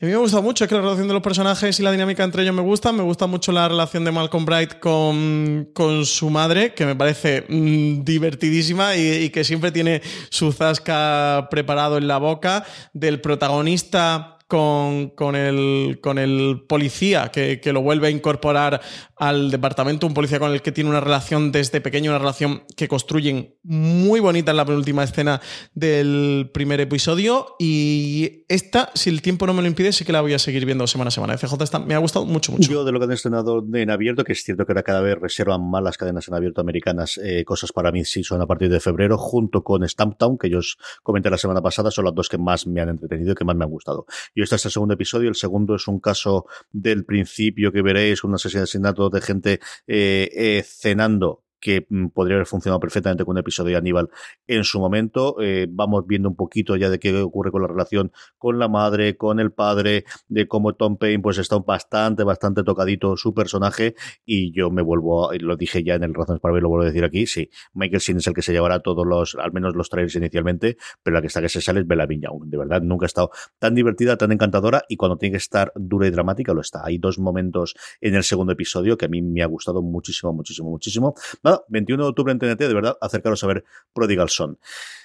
[0.00, 2.22] A mí me gusta mucho, es que la relación de los personajes y la dinámica
[2.22, 2.92] entre ellos me gusta.
[2.92, 7.44] Me gusta mucho la relación de Malcolm Bright con, con su madre, que me parece
[7.48, 12.64] mm, divertidísima y, y que siempre tiene su zasca preparado en la boca.
[12.92, 18.80] Del protagonista con, con, el, con el policía que, que lo vuelve a incorporar
[19.18, 22.88] al departamento, un policía con el que tiene una relación desde pequeño, una relación que
[22.88, 25.40] construyen muy bonita en la penúltima escena
[25.74, 27.56] del primer episodio.
[27.58, 30.64] Y esta, si el tiempo no me lo impide, sí que la voy a seguir
[30.64, 31.36] viendo semana a semana.
[31.36, 32.70] FJ está, me ha gustado mucho, mucho.
[32.70, 35.18] Yo de lo que han estrenado en abierto, que es cierto que ahora cada vez
[35.18, 38.70] reservan más las cadenas en abierto americanas, eh, cosas para mí sí son a partir
[38.70, 42.28] de febrero, junto con Stamptown, que yo os comenté la semana pasada, son las dos
[42.28, 44.06] que más me han entretenido y que más me han gustado.
[44.34, 48.24] Y este es el segundo episodio, el segundo es un caso del principio que veréis,
[48.24, 53.38] un asesinato de gente eh, eh, cenando que mm, podría haber funcionado perfectamente con un
[53.38, 54.08] episodio de Aníbal
[54.46, 55.36] en su momento.
[55.40, 59.16] Eh, vamos viendo un poquito ya de qué ocurre con la relación con la madre,
[59.16, 63.94] con el padre, de cómo Tom Payne pues está bastante, bastante tocadito su personaje
[64.24, 66.86] y yo me vuelvo, lo dije ya en el Razones para ver, lo vuelvo a
[66.86, 69.88] decir aquí, sí, Michael Sin es el que se llevará todos los, al menos los
[69.88, 72.46] trailers inicialmente, pero la que está que se sale es Bella Young.
[72.46, 76.06] De verdad, nunca ha estado tan divertida, tan encantadora y cuando tiene que estar dura
[76.06, 76.82] y dramática lo está.
[76.84, 80.70] Hay dos momentos en el segundo episodio que a mí me ha gustado muchísimo, muchísimo,
[80.70, 81.14] muchísimo.
[81.48, 84.58] Nada, 21 de octubre en TNT, de verdad, acercaros a ver Prodigal Son.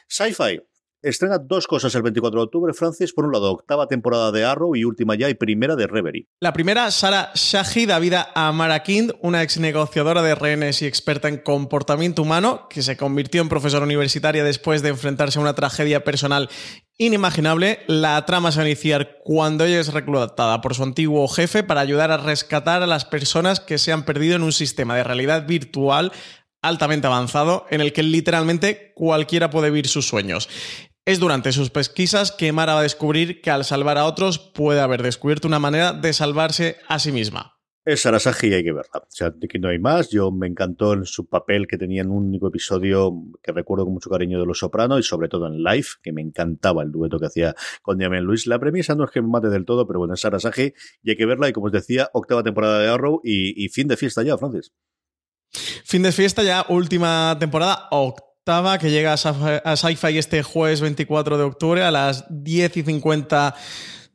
[0.09, 0.59] Sci-Fi,
[1.03, 3.11] Estrena dos cosas el 24 de octubre, Francis.
[3.11, 6.27] Por un lado, octava temporada de Arrow y última ya y primera de Reverie.
[6.39, 10.85] La primera, Sara Shahi da vida a Mara Kind, una ex negociadora de rehenes y
[10.85, 15.55] experta en comportamiento humano, que se convirtió en profesora universitaria después de enfrentarse a una
[15.55, 16.49] tragedia personal
[16.97, 17.79] inimaginable.
[17.87, 21.81] La trama se va a iniciar cuando ella es reclutada por su antiguo jefe para
[21.81, 25.45] ayudar a rescatar a las personas que se han perdido en un sistema de realidad
[25.47, 26.11] virtual
[26.61, 30.49] altamente avanzado en el que literalmente cualquiera puede vivir sus sueños.
[31.05, 34.79] Es durante sus pesquisas que Mara va a descubrir que al salvar a otros puede
[34.79, 37.53] haber descubierto una manera de salvarse a sí misma.
[37.86, 38.99] Es Arasaji y hay que verla.
[38.99, 40.09] O sea, de que no hay más.
[40.09, 43.11] Yo me encantó en su papel que tenía en un único episodio
[43.41, 46.21] que recuerdo con mucho cariño de Los Soprano y sobre todo en Live, que me
[46.21, 48.47] encantaba el dueto que hacía con Diamond Luis.
[48.47, 50.73] La premisa no es que me mate del todo, pero bueno, es Arasaji
[51.03, 51.49] y hay que verla.
[51.49, 54.71] Y como os decía, octava temporada de Arrow y, y fin de fiesta ya, Francis.
[55.84, 61.43] Fin de fiesta ya, última temporada, octava que llega a Sci-Fi este jueves 24 de
[61.43, 63.55] octubre a las 10 y 50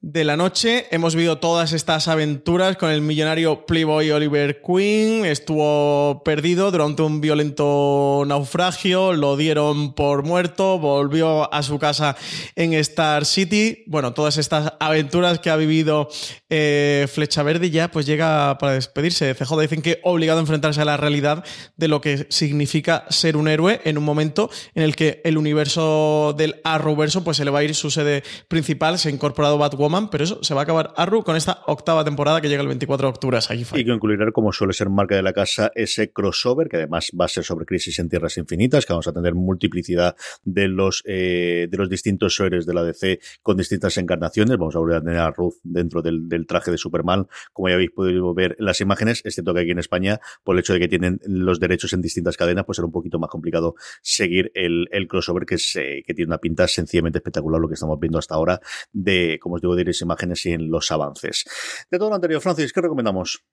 [0.00, 0.86] de la noche.
[0.92, 5.24] Hemos vivido todas estas aventuras con el millonario Playboy Oliver Queen.
[5.24, 12.16] Estuvo perdido durante un violento naufragio, lo dieron por muerto, volvió a su casa
[12.54, 13.82] en Star City.
[13.86, 16.08] Bueno, todas estas aventuras que ha vivido
[16.48, 19.58] eh, Flecha Verde ya pues llega para despedirse de CJ.
[19.60, 21.44] Dicen que obligado a enfrentarse a la realidad
[21.76, 26.34] de lo que significa ser un héroe en un momento en el que el universo
[26.38, 29.87] del Arrowverso pues se le va a ir su sede principal, se ha incorporado Batwoman,
[30.10, 30.92] pero eso se va a acabar.
[30.96, 34.30] Arrow con esta octava temporada que llega el 24 de octubre a Y que incluirá,
[34.32, 37.66] como suele ser marca de la casa, ese crossover, que además va a ser sobre
[37.66, 42.38] Crisis en Tierras Infinitas, que vamos a tener multiplicidad de los, eh, de los distintos
[42.40, 44.56] héroes de la DC con distintas encarnaciones.
[44.58, 47.74] Vamos a volver a tener a Ruth dentro del el traje de Superman, como ya
[47.74, 50.80] habéis podido ver en las imágenes, excepto que aquí en España, por el hecho de
[50.80, 54.86] que tienen los derechos en distintas cadenas, pues era un poquito más complicado seguir el,
[54.90, 58.34] el crossover que, se, que tiene una pinta sencillamente espectacular lo que estamos viendo hasta
[58.34, 58.60] ahora
[58.92, 61.44] de, como os digo, imágenes y en los avances.
[61.90, 63.44] De todo lo anterior, Francis, ¿qué recomendamos?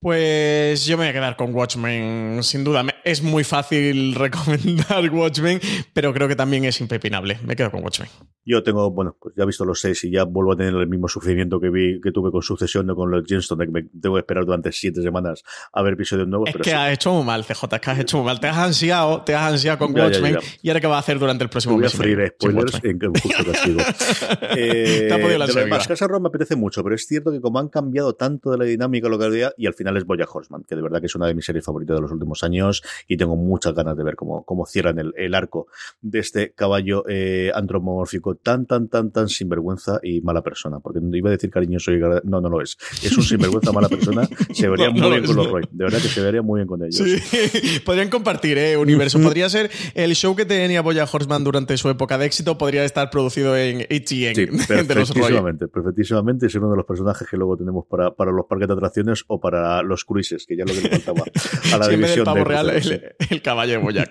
[0.00, 2.84] Pues yo me voy a quedar con Watchmen, sin duda.
[3.02, 5.60] Es muy fácil recomendar Watchmen,
[5.92, 7.38] pero creo que también es impepinable.
[7.44, 8.08] Me quedo con Watchmen.
[8.44, 10.88] Yo tengo, bueno, pues ya he visto los seis y ya vuelvo a tener el
[10.88, 14.14] mismo sufrimiento que vi que tuve con Sucesión o con los Gemstone, que me tengo
[14.14, 15.42] que esperar durante siete semanas
[15.72, 16.48] a ver episodios nuevos.
[16.48, 18.38] Es que has hecho muy mal, CJ, que has hecho muy mal.
[18.38, 21.42] Te has ansiado, te has ansiado con Watchmen y ahora qué va a hacer durante
[21.42, 21.92] el próximo mes.
[21.92, 23.80] Voy a freír spoilers en justo castigo.
[24.56, 27.32] eh, te ha podido la de demás, Casa Rock me apetece mucho, pero es cierto
[27.32, 30.04] que como han cambiado tanto de la dinámica lo que había, y al final es
[30.04, 32.42] Boya Horseman, que de verdad que es una de mis series favoritas de los últimos
[32.44, 35.68] años y tengo muchas ganas de ver cómo, cómo cierran el, el arco
[36.00, 40.80] de este caballo eh, antropomórfico tan, tan, tan, tan sinvergüenza y mala persona.
[40.80, 42.76] Porque iba a decir cariñoso y no, no lo es.
[43.02, 44.28] Es un sinvergüenza mala persona.
[44.52, 45.62] Se vería muy bien con los Roy.
[45.70, 46.96] De verdad que se vería muy bien con ellos.
[46.96, 47.80] Sí.
[47.84, 48.76] Podrían compartir, ¿eh?
[48.76, 49.20] Universo.
[49.20, 53.10] Podría ser el show que tenía Boya Horseman durante su época de éxito, podría estar
[53.10, 54.34] producido en HN.
[54.34, 55.68] Sí, perfectísimamente.
[55.68, 56.46] Perfectísimamente.
[56.46, 59.40] Es uno de los personajes que luego tenemos para, para los parques de atracciones o
[59.40, 61.24] para los cruises, que ya es lo que le faltaba
[61.72, 62.24] a la sí, división.
[62.24, 64.10] pavo real, el, caballo de Boyac.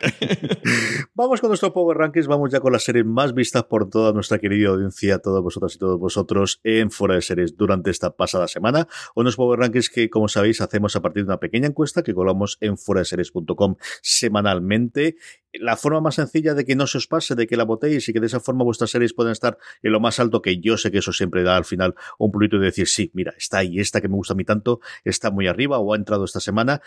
[1.14, 2.28] vamos con nuestro Power Rankings.
[2.28, 5.80] Vamos ya con las series más vistas por toda nuestra querida audiencia, todas vosotras y
[5.80, 8.88] todos vosotros en Fuera de Series durante esta pasada semana.
[9.16, 12.58] Unos Power Rankings que, como sabéis, hacemos a partir de una pequeña encuesta que colamos
[12.62, 15.16] en fuera de series.com semanalmente
[15.60, 18.14] la forma más sencilla de que no se os pase, de que la votéis y
[18.14, 20.92] que de esa forma vuestras series pueden estar en lo más alto, que yo sé
[20.92, 24.02] que eso siempre da al final un pulito de decir, sí, mira, está ahí, esta
[24.02, 26.82] que me gusta a mí tanto, está muy arriba o ha entrado esta semana.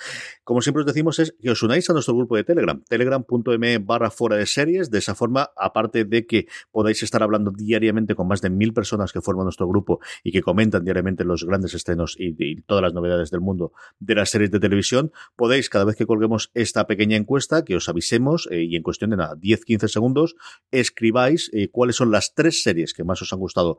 [0.44, 4.10] Como siempre os decimos es que os unáis a nuestro grupo de Telegram, telegram.me barra
[4.36, 8.50] de series, de esa forma, aparte de que podáis estar hablando diariamente con más de
[8.50, 12.60] mil personas que forman nuestro grupo y que comentan diariamente los grandes estrenos y, y
[12.62, 16.50] todas las novedades del mundo de las series de televisión, podéis cada vez que colguemos
[16.54, 20.36] esta pequeña encuesta, que os avisemos, eh, y en cuestión de nada, 10-15 segundos,
[20.70, 23.78] escribáis eh, cuáles son las tres series que más os han gustado.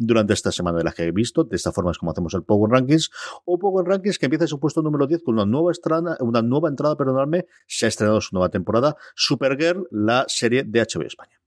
[0.00, 1.44] durante esta semana de las que he visto.
[1.44, 3.10] De esta forma es como hacemos el Power Rankings.
[3.44, 6.42] O Power Rankings que empieza en su puesto número 10 con una nueva, estrana, una
[6.42, 11.40] nueva entrada, perdonadme, se ha estrenado su nueva temporada, Supergirl, la serie de HBO España.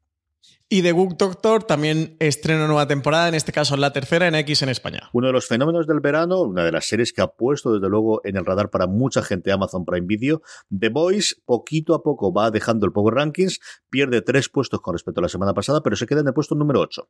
[0.69, 4.63] Y The Good Doctor también estrena nueva temporada, en este caso la tercera en X
[4.63, 5.09] en España.
[5.13, 8.21] Uno de los fenómenos del verano, una de las series que ha puesto desde luego
[8.23, 10.41] en el radar para mucha gente Amazon Prime Video.
[10.75, 15.19] The Voice poquito a poco va dejando el Power Rankings, pierde tres puestos con respecto
[15.19, 17.07] a la semana pasada, pero se queda en el puesto número 8.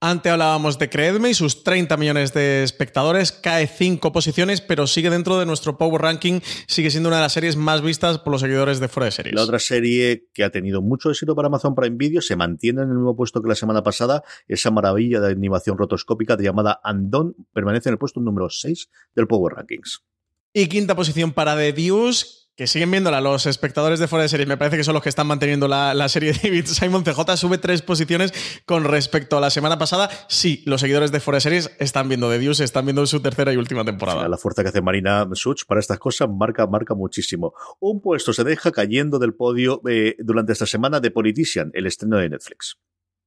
[0.00, 5.10] Antes hablábamos de Creedme y sus 30 millones de espectadores, cae 5 posiciones, pero sigue
[5.10, 6.38] dentro de nuestro Power Ranking,
[6.68, 9.34] sigue siendo una de las series más vistas por los seguidores de Fuera de Series.
[9.34, 12.90] La otra serie que ha tenido mucho éxito para Amazon Prime Video se mantiene en
[12.90, 17.88] el mismo puesto que la semana pasada, esa maravilla de animación rotoscópica llamada Andon permanece
[17.88, 20.04] en el puesto número 6 del Power Rankings.
[20.52, 24.44] Y quinta posición para The Deuce, que siguen viéndola los espectadores de fuera de serie,
[24.44, 27.56] me parece que son los que están manteniendo la, serie de David Simon CJ, sube
[27.56, 28.32] tres posiciones
[28.66, 30.10] con respecto a la semana pasada.
[30.28, 33.52] Sí, los seguidores de fuera de series están viendo de Dios, están viendo su tercera
[33.52, 34.28] y última temporada.
[34.28, 37.54] La fuerza que hace Marina Such para estas cosas marca, marca muchísimo.
[37.78, 42.16] Un puesto se deja cayendo del podio eh, durante esta semana de Politician, el estreno
[42.16, 42.76] de Netflix.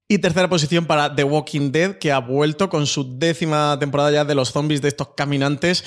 [0.09, 4.25] Y tercera posición para The Walking Dead, que ha vuelto con su décima temporada ya
[4.25, 5.85] de los zombies de estos caminantes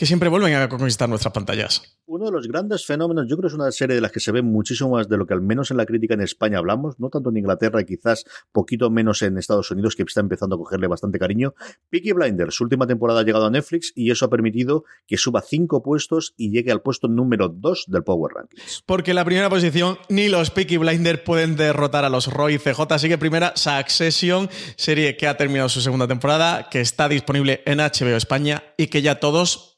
[0.00, 1.82] que siempre vuelven a conquistar nuestras pantallas.
[2.06, 4.32] Uno de los grandes fenómenos, yo creo que es una serie de las que se
[4.32, 7.10] ve muchísimo más de lo que al menos en la crítica en España hablamos, no
[7.10, 11.18] tanto en Inglaterra quizás poquito menos en Estados Unidos, que está empezando a cogerle bastante
[11.18, 11.52] cariño.
[11.90, 15.42] Peaky Blinders, su última temporada ha llegado a Netflix y eso ha permitido que suba
[15.42, 18.82] cinco puestos y llegue al puesto número dos del Power Rankings.
[18.86, 22.80] Porque en la primera posición ni los Peaky Blinders pueden derrotar a los Roy CJ,
[22.88, 27.80] así que primera Succession, serie que ha terminado su segunda temporada, que está disponible en
[27.80, 29.69] HBO España y que ya todos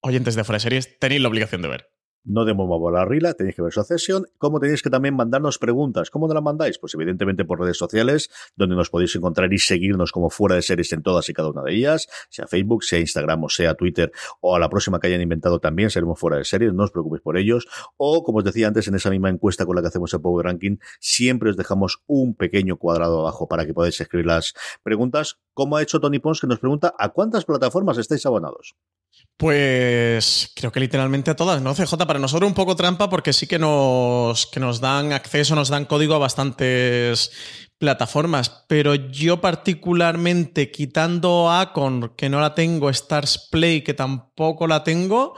[0.00, 1.96] oyentes de Fuera Series, tenéis la obligación de ver.
[2.28, 4.26] No demos la rila, tenéis que ver su sesión.
[4.38, 6.10] Como tenéis que también mandarnos preguntas.
[6.10, 6.76] ¿Cómo nos las mandáis?
[6.76, 10.92] Pues evidentemente por redes sociales, donde nos podéis encontrar y seguirnos como fuera de series
[10.92, 14.56] en todas y cada una de ellas, sea Facebook, sea Instagram o sea Twitter, o
[14.56, 17.36] a la próxima que hayan inventado también seremos fuera de series, no os preocupéis por
[17.36, 17.68] ellos.
[17.96, 20.46] O, como os decía antes, en esa misma encuesta con la que hacemos el Power
[20.46, 25.76] Ranking, siempre os dejamos un pequeño cuadrado abajo para que podáis escribir las preguntas, como
[25.76, 28.74] ha hecho Tony Pons, que nos pregunta ¿a cuántas plataformas estáis abonados?
[29.36, 31.74] Pues creo que literalmente a todas, ¿no?
[31.74, 35.68] CJ, para nosotros un poco trampa porque sí que nos, que nos dan acceso, nos
[35.68, 37.30] dan código a bastantes
[37.78, 44.82] plataformas, pero yo particularmente quitando Acon, que no la tengo, Stars Play, que tampoco la
[44.82, 45.34] tengo,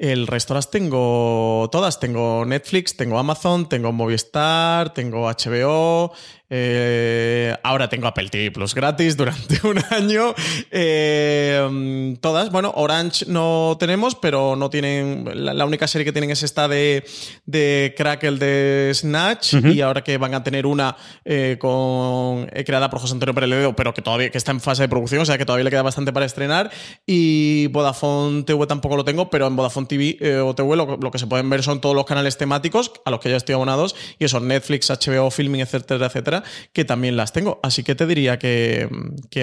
[0.00, 2.00] el resto las tengo todas.
[2.00, 6.12] Tengo Netflix, tengo Amazon, tengo Movistar, tengo HBO,
[6.52, 10.34] eh, ahora tengo Apple TV Plus gratis durante un año.
[10.72, 15.30] Eh, todas, bueno, Orange no tenemos, pero no tienen.
[15.32, 17.04] La, única serie que tienen es esta de,
[17.46, 19.54] de Crackle de Snatch.
[19.54, 23.94] Y ahora que van a tener una eh, con creada por José Antonio Pérez pero
[23.94, 26.12] que todavía que está en fase de producción, o sea que todavía le queda bastante
[26.12, 26.70] para estrenar.
[27.06, 31.18] Y Vodafone TV tampoco lo tengo, pero en Vodafone TV o TV lo, lo, que
[31.18, 33.94] se pueden ver son todos los canales temáticos a los que ya estoy abonados.
[34.18, 36.39] Y eso, Netflix, HBO, Filming, etcétera, etcétera
[36.72, 37.60] que también las tengo.
[37.62, 38.88] Así que te diría que,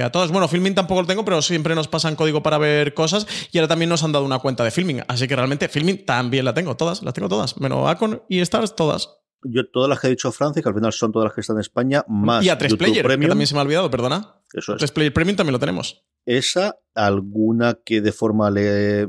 [0.04, 0.32] a todas.
[0.32, 3.68] Bueno, Filming tampoco lo tengo, pero siempre nos pasan código para ver cosas y ahora
[3.68, 5.04] también nos han dado una cuenta de Filming.
[5.08, 7.60] Así que realmente Filming también la tengo, todas, las tengo todas.
[7.60, 9.10] Menos Acon y Stars, todas.
[9.44, 11.58] Yo todas las que he dicho Francia, que al final son todas las que están
[11.58, 12.44] en España, más.
[12.44, 14.42] Y a 3Player, que también se me ha olvidado, perdona.
[14.54, 14.82] Eso es.
[14.82, 16.04] 3Player Premium también lo tenemos.
[16.26, 19.08] Esa, alguna que de forma le,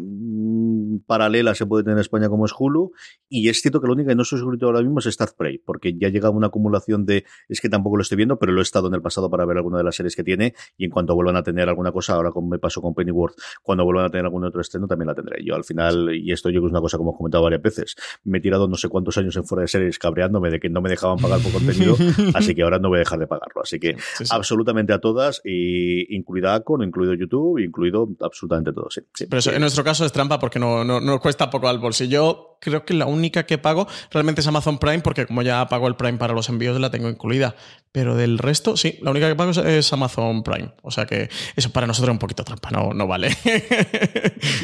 [1.07, 2.93] paralela se puede tener en España como es Hulu.
[3.29, 5.59] Y es cierto que lo único que no estoy seguro ahora mismo es Star Prey,
[5.59, 7.25] porque ya llega una acumulación de.
[7.49, 9.59] Es que tampoco lo estoy viendo, pero lo he estado en el pasado para ver
[9.59, 10.55] alguna de las series que tiene.
[10.77, 13.85] Y en cuanto vuelvan a tener alguna cosa, ahora como me pasó con Pennyworth, cuando
[13.85, 15.45] vuelvan a tener algún otro estreno, también la tendré.
[15.45, 17.97] Yo al final, y esto yo que es una cosa como he comentado varias veces,
[18.25, 20.81] me he tirado no sé cuántos años en fuera de series cabreándome de que no
[20.81, 21.97] me dejaban pagar por contenido,
[22.35, 23.63] así que ahora no voy a dejar de pagarlo.
[23.63, 23.97] Así que
[24.31, 29.01] absolutamente a todas, y incluida Acon, incluido YouTube, incluido incluido absolutamente todo, sí.
[29.29, 32.57] Pero eso, en nuestro caso es trampa porque no, no, no cuesta poco al bolsillo.
[32.61, 35.95] Creo que la única que pago realmente es Amazon Prime, porque como ya pago el
[35.95, 37.55] Prime para los envíos, la tengo incluida.
[37.93, 40.75] Pero del resto, sí, la única que pago es Amazon Prime.
[40.83, 43.31] O sea que eso para nosotros es un poquito trampa, no, no vale.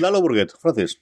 [0.00, 1.00] Lalo Burguet, Francis.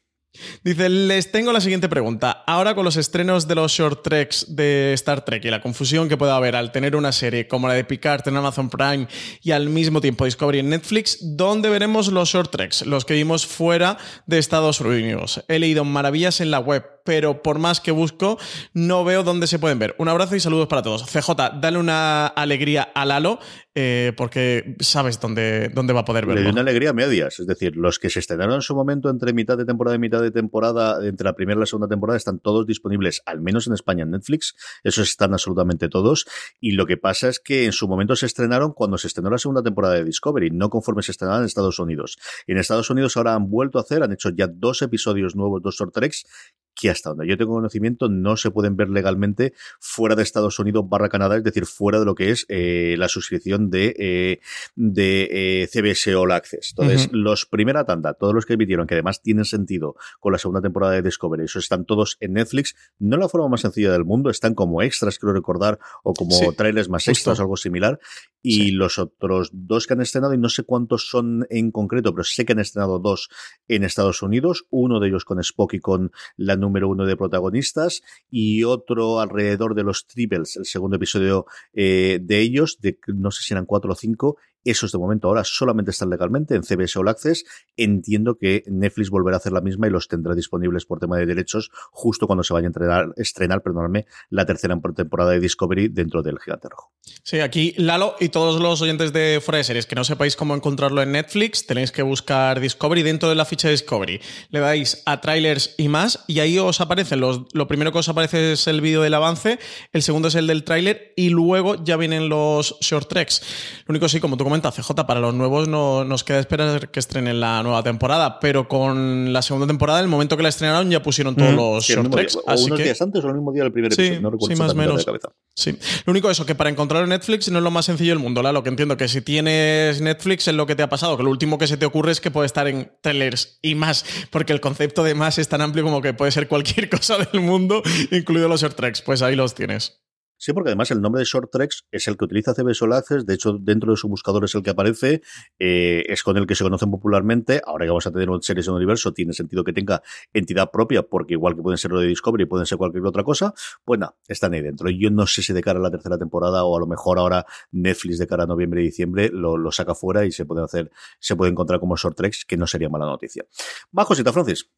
[0.64, 2.42] Dice, les tengo la siguiente pregunta.
[2.46, 6.16] Ahora con los estrenos de los short treks de Star Trek y la confusión que
[6.16, 9.08] puede haber al tener una serie como la de Picard en Amazon Prime
[9.42, 12.86] y al mismo tiempo Discovery en Netflix, ¿dónde veremos los short treks?
[12.86, 15.44] Los que vimos fuera de Estados Unidos.
[15.48, 18.38] He leído maravillas en la web, pero por más que busco,
[18.74, 19.94] no veo dónde se pueden ver.
[19.98, 21.04] Un abrazo y saludos para todos.
[21.04, 23.38] CJ, dale una alegría a Lalo,
[23.74, 26.42] eh, porque sabes dónde, dónde va a poder verlo.
[26.42, 29.32] Le una alegría a medias, es decir, los que se estrenaron en su momento entre
[29.32, 32.38] mitad de temporada y mitad de temporada, entre la primera y la segunda temporada, están
[32.38, 36.26] todos disponibles, al menos en España en Netflix, esos están absolutamente todos,
[36.60, 39.38] y lo que pasa es que en su momento se estrenaron cuando se estrenó la
[39.38, 42.18] segunda temporada de Discovery, no conforme se estrenaron en Estados Unidos.
[42.46, 45.76] En Estados Unidos ahora han vuelto a hacer, han hecho ya dos episodios nuevos, dos
[45.76, 46.26] short treks,
[46.74, 50.84] que hasta donde yo tengo conocimiento no se pueden ver legalmente fuera de Estados Unidos
[50.88, 54.40] barra Canadá, es decir, fuera de lo que es eh, la suscripción de, eh,
[54.74, 56.74] de eh, CBS All Access.
[56.76, 60.60] Entonces, los primera tanda, todos los que emitieron, que además tienen sentido con la segunda
[60.60, 64.30] temporada de Discovery, eso están todos en Netflix, no la forma más sencilla del mundo,
[64.30, 67.98] están como extras, creo recordar, o como trailers más extras o algo similar.
[68.44, 72.24] Y los otros dos que han estrenado, y no sé cuántos son en concreto, pero
[72.24, 73.28] sé que han estrenado dos
[73.68, 78.00] en Estados Unidos, uno de ellos con Spock y con la número uno de protagonistas
[78.30, 81.44] y otro alrededor de los triples, el segundo episodio
[81.74, 85.44] eh, de ellos, de no sé si eran cuatro o cinco, esos de momento ahora
[85.44, 87.44] solamente están legalmente en CBS All Access.
[87.76, 91.26] Entiendo que Netflix volverá a hacer la misma y los tendrá disponibles por tema de
[91.26, 96.22] derechos justo cuando se vaya a entrenar, estrenar perdóname, la tercera temporada de Discovery dentro
[96.22, 96.92] del Gigante Rojo.
[97.24, 101.02] Sí, aquí Lalo y todos los oyentes de Fuera de que no sepáis cómo encontrarlo
[101.02, 104.20] en Netflix, tenéis que buscar Discovery dentro de la ficha de Discovery.
[104.50, 108.08] Le dais a trailers y más y ahí os aparecen los, lo primero que os
[108.08, 109.58] aparece es el vídeo del avance,
[109.92, 113.42] el segundo es el del tráiler y luego ya vienen los short treks.
[113.86, 117.00] Lo único sí, como tú comenta CJ, para los nuevos no nos queda esperar que
[117.00, 121.02] estrenen la nueva temporada, pero con la segunda temporada, el momento que la estrenaron, ya
[121.02, 122.36] pusieron todos los short tracks.
[122.36, 125.06] o unos días antes o el mismo día del primer episodio, no recuerdo sí, más.
[125.54, 125.78] Sí.
[126.04, 128.42] Lo único eso, que para encontrar en Netflix no es lo más sencillo del mundo,
[128.42, 131.30] Lo que entiendo que si tienes Netflix es lo que te ha pasado, que lo
[131.30, 134.60] último que se te ocurre es que puede estar en trailers y más, porque el
[134.60, 138.48] concepto de más es tan amplio como que puede ser cualquier cosa del mundo, incluido
[138.48, 139.00] los short tracks.
[139.00, 140.02] Pues ahí los tienes.
[140.42, 143.34] Sí, porque además el nombre de Short Treks es el que utiliza CB Access, de
[143.34, 145.22] hecho dentro de su buscador es el que aparece,
[145.60, 148.74] eh, es con el que se conocen popularmente, ahora que vamos a tener series en
[148.74, 152.46] universo, tiene sentido que tenga entidad propia, porque igual que pueden ser lo de Discovery,
[152.46, 154.90] pueden ser cualquier otra cosa, pues nada, están ahí dentro.
[154.90, 157.46] Yo no sé si de cara a la tercera temporada o a lo mejor ahora
[157.70, 160.90] Netflix de cara a noviembre y diciembre lo, saca fuera y se puede hacer,
[161.20, 163.46] se puede encontrar como Short Treks, que no sería mala noticia.
[163.92, 164.68] Bajo, Francis.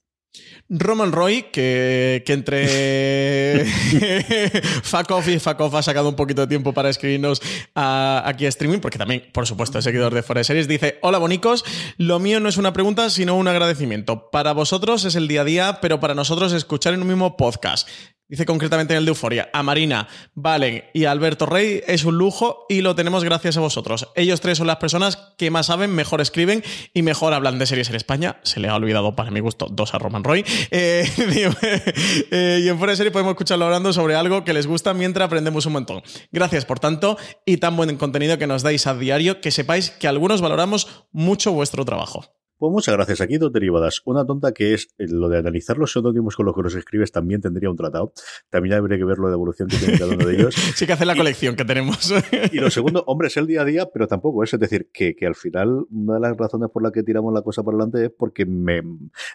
[0.68, 3.64] Roman Roy, que, que entre
[4.82, 7.40] fuck off y fuck off ha sacado un poquito de tiempo para escribirnos
[7.74, 11.64] aquí a streaming, porque también, por supuesto, es seguidor de Forest Series, dice, hola bonicos,
[11.98, 14.30] lo mío no es una pregunta, sino un agradecimiento.
[14.30, 17.88] Para vosotros es el día a día, pero para nosotros escuchar en un mismo podcast.
[18.26, 22.64] Dice concretamente en el de Euforia, a Marina, Valen y Alberto Rey es un lujo
[22.70, 24.08] y lo tenemos gracias a vosotros.
[24.16, 26.64] Ellos tres son las personas que más saben, mejor escriben
[26.94, 28.38] y mejor hablan de series en España.
[28.42, 30.42] Se le ha olvidado, para mi gusto, dos a Roman Roy.
[30.70, 31.06] Eh,
[32.30, 35.26] eh, y en Fuera de Serie podemos escucharlo hablando sobre algo que les gusta mientras
[35.26, 36.02] aprendemos un montón.
[36.32, 40.08] Gracias por tanto y tan buen contenido que nos dais a diario, que sepáis que
[40.08, 42.24] algunos valoramos mucho vuestro trabajo.
[42.64, 43.20] Pues muchas gracias.
[43.20, 44.00] Aquí dos derivadas.
[44.06, 47.12] Una tonta que es eh, lo de analizar los seudónimos con los que los escribes
[47.12, 48.14] también tendría un tratado.
[48.48, 50.54] También habría que ver lo de evolución que tiene cada uno de ellos.
[50.54, 52.10] sí que hace la colección que tenemos.
[52.52, 54.54] y lo segundo, hombre, es el día a día, pero tampoco es.
[54.54, 57.42] Es decir, que, que al final una de las razones por las que tiramos la
[57.42, 58.80] cosa para adelante es porque me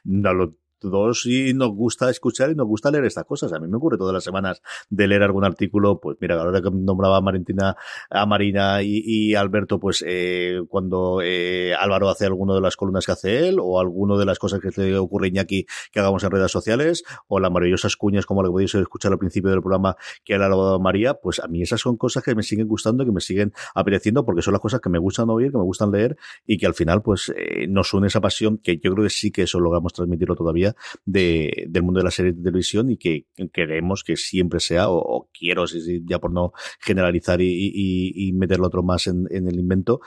[0.06, 3.54] no lo dos y nos gusta escuchar y nos gusta leer estas cosas.
[3.54, 6.70] A mí me ocurre todas las semanas de leer algún artículo, pues mira, ahora que
[6.72, 7.76] nombraba a Marintina,
[8.10, 13.12] a Marina y, Alberto, pues eh, cuando eh, Álvaro hace alguno de las columnas que
[13.12, 16.32] hace él, o alguno de las cosas que le ocurre a Iñaki que hagamos en
[16.32, 19.96] redes sociales, o las maravillosas cuñas como lo que podéis escuchar al principio del programa
[20.24, 23.12] que ha elaborado María, pues a mí esas son cosas que me siguen gustando, que
[23.12, 26.18] me siguen apeteciendo, porque son las cosas que me gustan oír, que me gustan leer,
[26.46, 29.32] y que al final, pues eh, nos une esa pasión, que yo creo que sí
[29.32, 30.69] que eso logramos transmitirlo todavía
[31.06, 35.30] de, del mundo de la serie de televisión y que queremos que siempre sea, o,
[35.34, 35.66] quiero,
[36.06, 40.02] ya por no generalizar y, meterlo otro más en, el invento,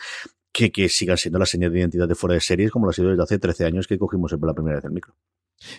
[0.53, 3.11] que, sigan siendo la señal de identidad de fuera de series como lo ha sido
[3.11, 5.15] desde hace 13 años que cogimos por la primera vez el micro.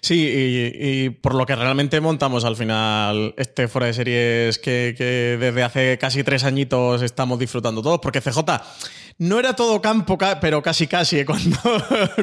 [0.01, 0.31] Sí,
[0.81, 5.97] y, por lo que realmente montamos al final este fuera de series que desde hace
[5.97, 8.39] casi tres añitos estamos disfrutando todos, porque CJ
[9.17, 11.25] no era todo campo, pero casi casi, ¿eh?
[11.25, 11.57] cuando,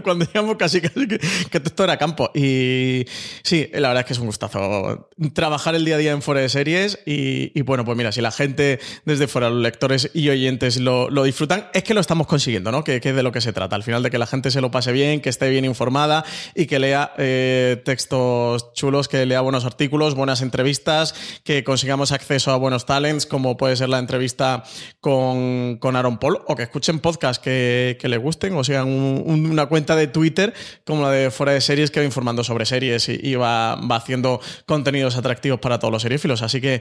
[0.03, 2.31] cuando digamos casi casi que, que, era campo.
[2.35, 3.05] Y
[3.43, 6.41] sí, la verdad es que es un gustazo trabajar el día a día en fuera
[6.41, 10.79] de series y, bueno, pues mira, si la gente desde fuera, los lectores y oyentes
[10.79, 12.85] lo, disfrutan, es que lo estamos consiguiendo, ¿no?
[12.85, 13.77] Que, es de lo que se trata.
[13.77, 16.25] Al final de que la gente se lo pase bien, que esté bien informada
[16.55, 21.15] y que lea eh, textos chulos, que lea buenos artículos, buenas entrevistas,
[21.45, 24.65] que consigamos acceso a buenos talents, como puede ser la entrevista
[25.01, 28.89] con, con Aaron Paul, o que escuche escuchen podcasts que, que les gusten o sigan
[28.89, 30.55] una cuenta de Twitter
[30.87, 34.41] como la de Fuera de Series que va informando sobre series y, va, va, haciendo
[34.65, 36.41] contenidos atractivos para todos los seriéfilos.
[36.41, 36.81] Así que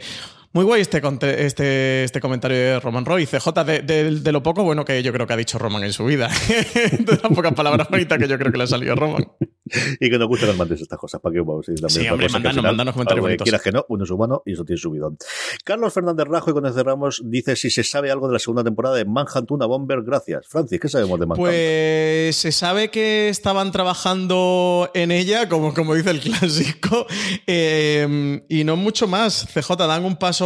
[0.52, 1.00] muy guay este,
[1.46, 3.28] este, este comentario de Roman Roy.
[3.28, 6.06] CJ, de, de, lo poco bueno que yo creo que ha dicho Roman en su
[6.06, 6.28] vida.
[6.48, 9.32] de las pocas palabras bonitas que yo creo que le ha salido a Roman.
[10.00, 11.22] y que nos que nos mandes estas cosas.
[11.22, 13.44] ¿Para que vamos a decir Sí, hombre, mandanos, comentarios bonitos.
[13.44, 15.16] Quieras que no, uno es humano y eso tiene subido.
[15.64, 18.96] Carlos Fernández Rajo, y cuando cerramos, dice si se sabe algo de la segunda temporada
[18.96, 20.02] de Manhunt, una bomber.
[20.02, 20.48] Gracias.
[20.48, 21.48] Francis, ¿qué sabemos de Manhunt?
[21.48, 27.06] Pues se sabe que estaban trabajando en ella, como, como dice el clásico,
[27.46, 29.48] eh, y no mucho más.
[29.54, 30.39] CJ, dan un paso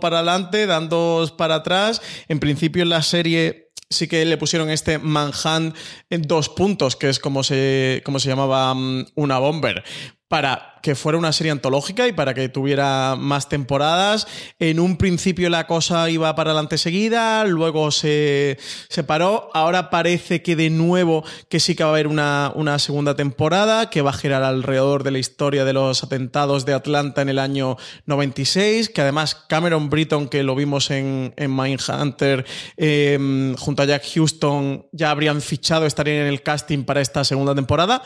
[0.00, 2.00] para adelante, dan dos para atrás.
[2.28, 5.76] En principio en la serie sí que le pusieron este Manhunt
[6.10, 9.84] en dos puntos, que es como se, como se llamaba mm, una bomber
[10.28, 14.28] para que fuera una serie antológica y para que tuviera más temporadas.
[14.60, 18.56] En un principio la cosa iba para adelante seguida, luego se,
[18.88, 19.50] se paró.
[19.52, 23.90] Ahora parece que de nuevo que sí que va a haber una, una, segunda temporada
[23.90, 27.40] que va a girar alrededor de la historia de los atentados de Atlanta en el
[27.40, 32.44] año 96, que además Cameron Britton, que lo vimos en, en Mindhunter,
[32.76, 37.56] eh, junto a Jack Houston, ya habrían fichado, estarían en el casting para esta segunda
[37.56, 38.02] temporada.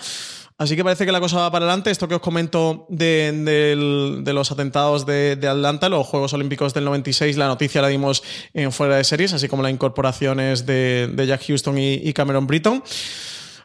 [0.60, 1.90] Así que parece que la cosa va para adelante.
[1.90, 7.46] Esto que os comento de, los atentados de, Atlanta, los Juegos Olímpicos del 96, la
[7.46, 12.12] noticia la dimos en fuera de series, así como las incorporaciones de, Jack Houston y,
[12.12, 12.84] Cameron Britton.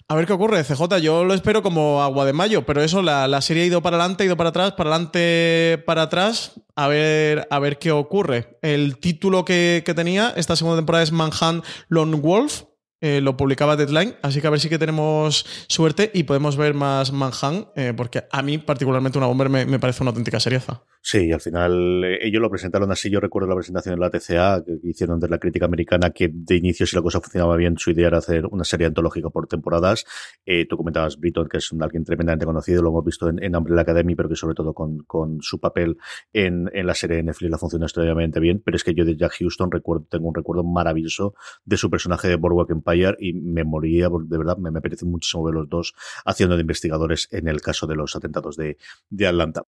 [0.08, 1.00] A ver qué ocurre, CJ.
[1.02, 4.24] Yo lo espero como agua de mayo, pero eso, la, serie ha ido para adelante,
[4.24, 6.54] ha ido para atrás, para adelante, para atrás.
[6.78, 8.58] A ver, a ver qué ocurre.
[8.62, 12.62] El título que, que tenía esta segunda temporada es Manhunt Lone Wolf
[13.02, 16.74] eh, lo publicaba Deadline, así que a ver si que tenemos suerte y podemos ver
[16.74, 20.82] más Manhunt, eh, porque a mí particularmente una Bomber me, parece una auténtica serieza.
[21.02, 23.10] Sí, al final eh, ellos lo presentaron así.
[23.10, 26.56] Yo recuerdo la presentación en la TCA que hicieron de la crítica americana, que de
[26.56, 30.06] inicio, si la cosa funcionaba bien, su idea era hacer una serie antológica por temporadas.
[30.70, 33.82] tú comentabas Britton, que es un, alguien tremendamente conocido, lo hemos visto en, en Umbrella
[33.82, 35.98] Academy, pero que sobre todo con, su papel
[36.32, 38.62] en, en, la serie de Netflix la funciona extraordinariamente bien.
[38.64, 41.36] Pero es que yo de Jack Houston recuerdo, tengo un recuerdo maravilloso
[41.66, 42.72] de su personaje de Boardwalk
[43.20, 45.94] Y me moría, de verdad, me, me apetece muchísimo ver los dos
[46.26, 48.78] haciendo de investigadores en el caso de los atentados de,
[49.10, 49.64] de Atlanta.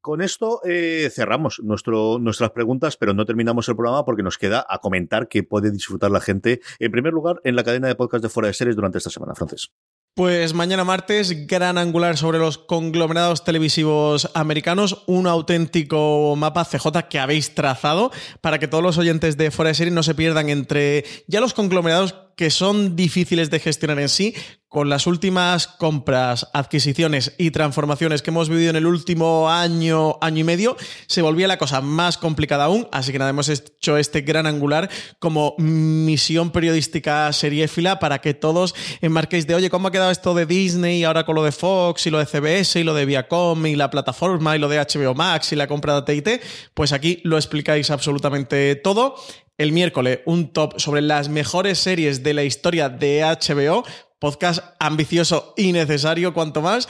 [0.00, 4.64] Con esto eh, cerramos nuestro, nuestras preguntas, pero no terminamos el programa porque nos queda
[4.68, 8.22] a comentar qué puede disfrutar la gente, en primer lugar, en la cadena de podcast
[8.22, 9.70] de Fuera de Series durante esta semana, Francis.
[10.14, 17.18] Pues mañana martes, gran angular sobre los conglomerados televisivos americanos, un auténtico mapa CJ que
[17.18, 21.04] habéis trazado para que todos los oyentes de Fuera de Series no se pierdan entre
[21.26, 24.32] ya los conglomerados que son difíciles de gestionar en sí,
[24.68, 30.42] con las últimas compras, adquisiciones y transformaciones que hemos vivido en el último año, año
[30.42, 30.76] y medio,
[31.08, 32.86] se volvía la cosa más complicada aún.
[32.92, 38.72] Así que nada, hemos hecho este gran angular como misión periodística seriéfila para que todos
[39.00, 42.10] enmarquéis de, oye, ¿cómo ha quedado esto de Disney ahora con lo de Fox y
[42.10, 45.50] lo de CBS y lo de Viacom y la plataforma y lo de HBO Max
[45.52, 46.40] y la compra de TIT?
[46.74, 49.16] Pues aquí lo explicáis absolutamente todo
[49.58, 53.84] el miércoles un top sobre las mejores series de la historia de HBO,
[54.18, 56.88] podcast ambicioso y necesario, cuanto más.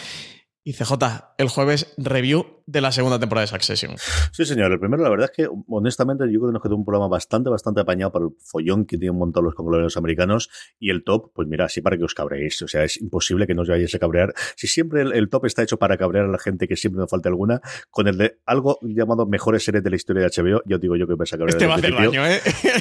[0.62, 0.92] Y CJ,
[1.38, 3.94] el jueves review de la segunda temporada de Succession.
[4.30, 4.70] Sí, señor.
[4.70, 7.48] El primero, la verdad es que, honestamente, yo creo que nos quedó un programa bastante,
[7.48, 10.50] bastante apañado para el follón que tienen montado los conglomerados americanos.
[10.78, 12.60] Y el top, pues mira, así para que os cabréis.
[12.60, 14.34] O sea, es imposible que no os vayáis a cabrear.
[14.54, 17.30] Si siempre el, top está hecho para cabrear a la gente, que siempre me falta
[17.30, 20.94] alguna, con el de algo llamado mejores series de la historia de HBO, yo digo
[20.96, 21.56] yo que vais a cabrear.
[21.56, 22.38] Este va a hacer daño, ¿eh?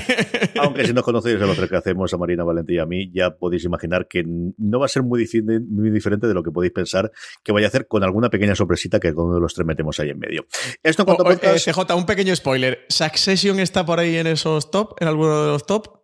[0.60, 3.10] Aunque si no conocéis a los tres que hacemos, a Marina Valentía y a mí,
[3.14, 5.26] ya podéis imaginar que no va a ser muy,
[5.70, 7.10] muy diferente de lo que podéis pensar
[7.42, 9.99] que vaya a hacer con alguna pequeña sorpresita que con uno de los tres metemos
[9.99, 10.47] ahí en medio.
[10.82, 12.86] Esto en cuanto eh, CJ, un pequeño spoiler.
[12.89, 14.95] ¿Succession está por ahí en esos top?
[14.99, 16.01] ¿En alguno de los top?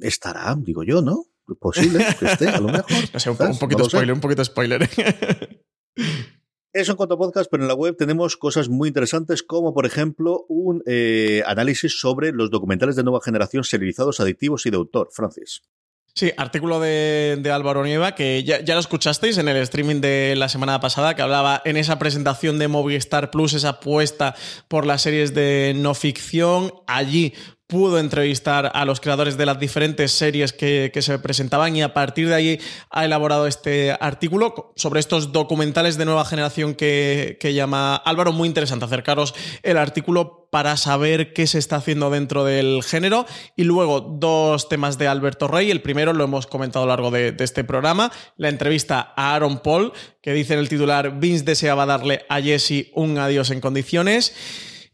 [0.00, 1.24] Estará, digo yo, ¿no?
[1.58, 2.84] Posible que esté, a lo mejor.
[3.12, 4.88] No sé, un, poquito spoiler, un poquito spoiler.
[6.72, 9.86] Eso en cuanto a podcast, pero en la web tenemos cosas muy interesantes, como por
[9.86, 15.08] ejemplo un eh, análisis sobre los documentales de nueva generación serializados, adictivos y de autor.
[15.10, 15.62] Francis.
[16.18, 20.48] Sí, artículo de, Álvaro Nieva, que ya, ya, lo escuchasteis en el streaming de la
[20.48, 24.34] semana pasada, que hablaba en esa presentación de Movistar Plus, esa apuesta
[24.66, 26.74] por las series de no ficción.
[26.88, 27.34] Allí
[27.68, 32.28] pudo entrevistar a los creadores de las diferentes series que, se presentaban y a partir
[32.28, 32.60] de ahí
[32.90, 38.32] ha elaborado este artículo sobre estos documentales de nueva generación que, que llama Álvaro.
[38.32, 43.26] Muy interesante acercaros el artículo para saber qué se está haciendo dentro del género.
[43.54, 45.70] Y luego dos temas de Alberto Rey.
[45.70, 49.34] El primero lo hemos comentado a lo largo de, de este programa, la entrevista a
[49.34, 49.92] Aaron Paul,
[50.22, 54.34] que dice en el titular, Vince deseaba darle a Jesse un adiós en condiciones.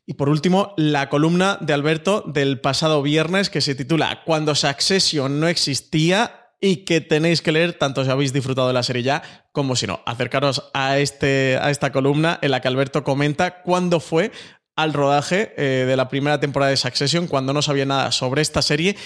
[0.06, 5.40] Y por último, la columna de Alberto del pasado viernes que se titula Cuando Succession
[5.40, 9.46] no existía y que tenéis que leer tanto si habéis disfrutado de la serie ya
[9.52, 10.00] como si no.
[10.06, 14.30] Acercaros a, este, a esta columna en la que Alberto comenta cuándo fue
[14.76, 18.60] al rodaje eh, de la primera temporada de Succession, cuando no sabía nada sobre esta
[18.60, 18.96] serie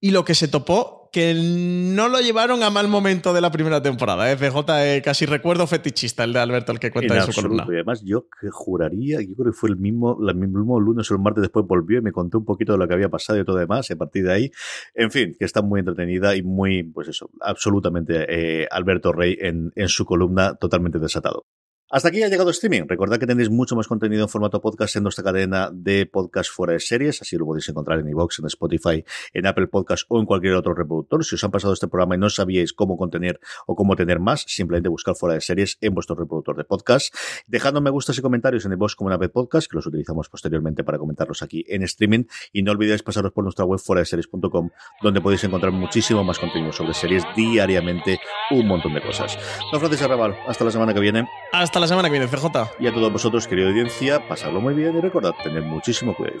[0.00, 3.80] y lo que se topó que no lo llevaron a mal momento de la primera
[3.80, 4.30] temporada.
[4.30, 4.36] ¿eh?
[4.36, 7.64] FJ, eh, casi recuerdo fetichista el de Alberto, el que cuenta en, su columna.
[7.70, 11.14] Y además, yo que juraría, yo creo que fue el mismo, el mismo lunes o
[11.14, 13.46] el martes después volvió y me contó un poquito de lo que había pasado y
[13.46, 13.90] todo demás.
[13.90, 14.50] a partir de ahí,
[14.94, 19.72] en fin, que está muy entretenida y muy, pues eso, absolutamente eh, Alberto Rey en,
[19.74, 21.46] en su columna totalmente desatado.
[21.88, 22.88] Hasta aquí ha llegado streaming.
[22.88, 26.72] Recordad que tenéis mucho más contenido en formato podcast en nuestra cadena de podcast fuera
[26.72, 27.22] de series.
[27.22, 30.74] Así lo podéis encontrar en iVoox, en Spotify, en Apple Podcast o en cualquier otro
[30.74, 31.24] reproductor.
[31.24, 33.38] Si os han pasado este programa y no sabíais cómo contener
[33.68, 37.14] o cómo tener más, simplemente buscar fuera de series en vuestro reproductor de podcast.
[37.46, 40.82] Dejadnos me gustas y comentarios en iVoox como una vez podcast, que los utilizamos posteriormente
[40.82, 42.24] para comentarlos aquí en streaming.
[42.52, 44.70] Y no olvidéis pasaros por nuestra web fuera de series.com,
[45.02, 48.18] donde podéis encontrar muchísimo más contenido sobre series diariamente,
[48.50, 49.38] un montón de cosas.
[49.70, 51.28] Don Francis Arrabal, hasta la semana que viene.
[51.76, 52.80] Hasta la semana que viene, CJ.
[52.80, 56.40] Y a todos vosotros, querida audiencia, pasadlo muy bien y recordad tener muchísimo cuidado.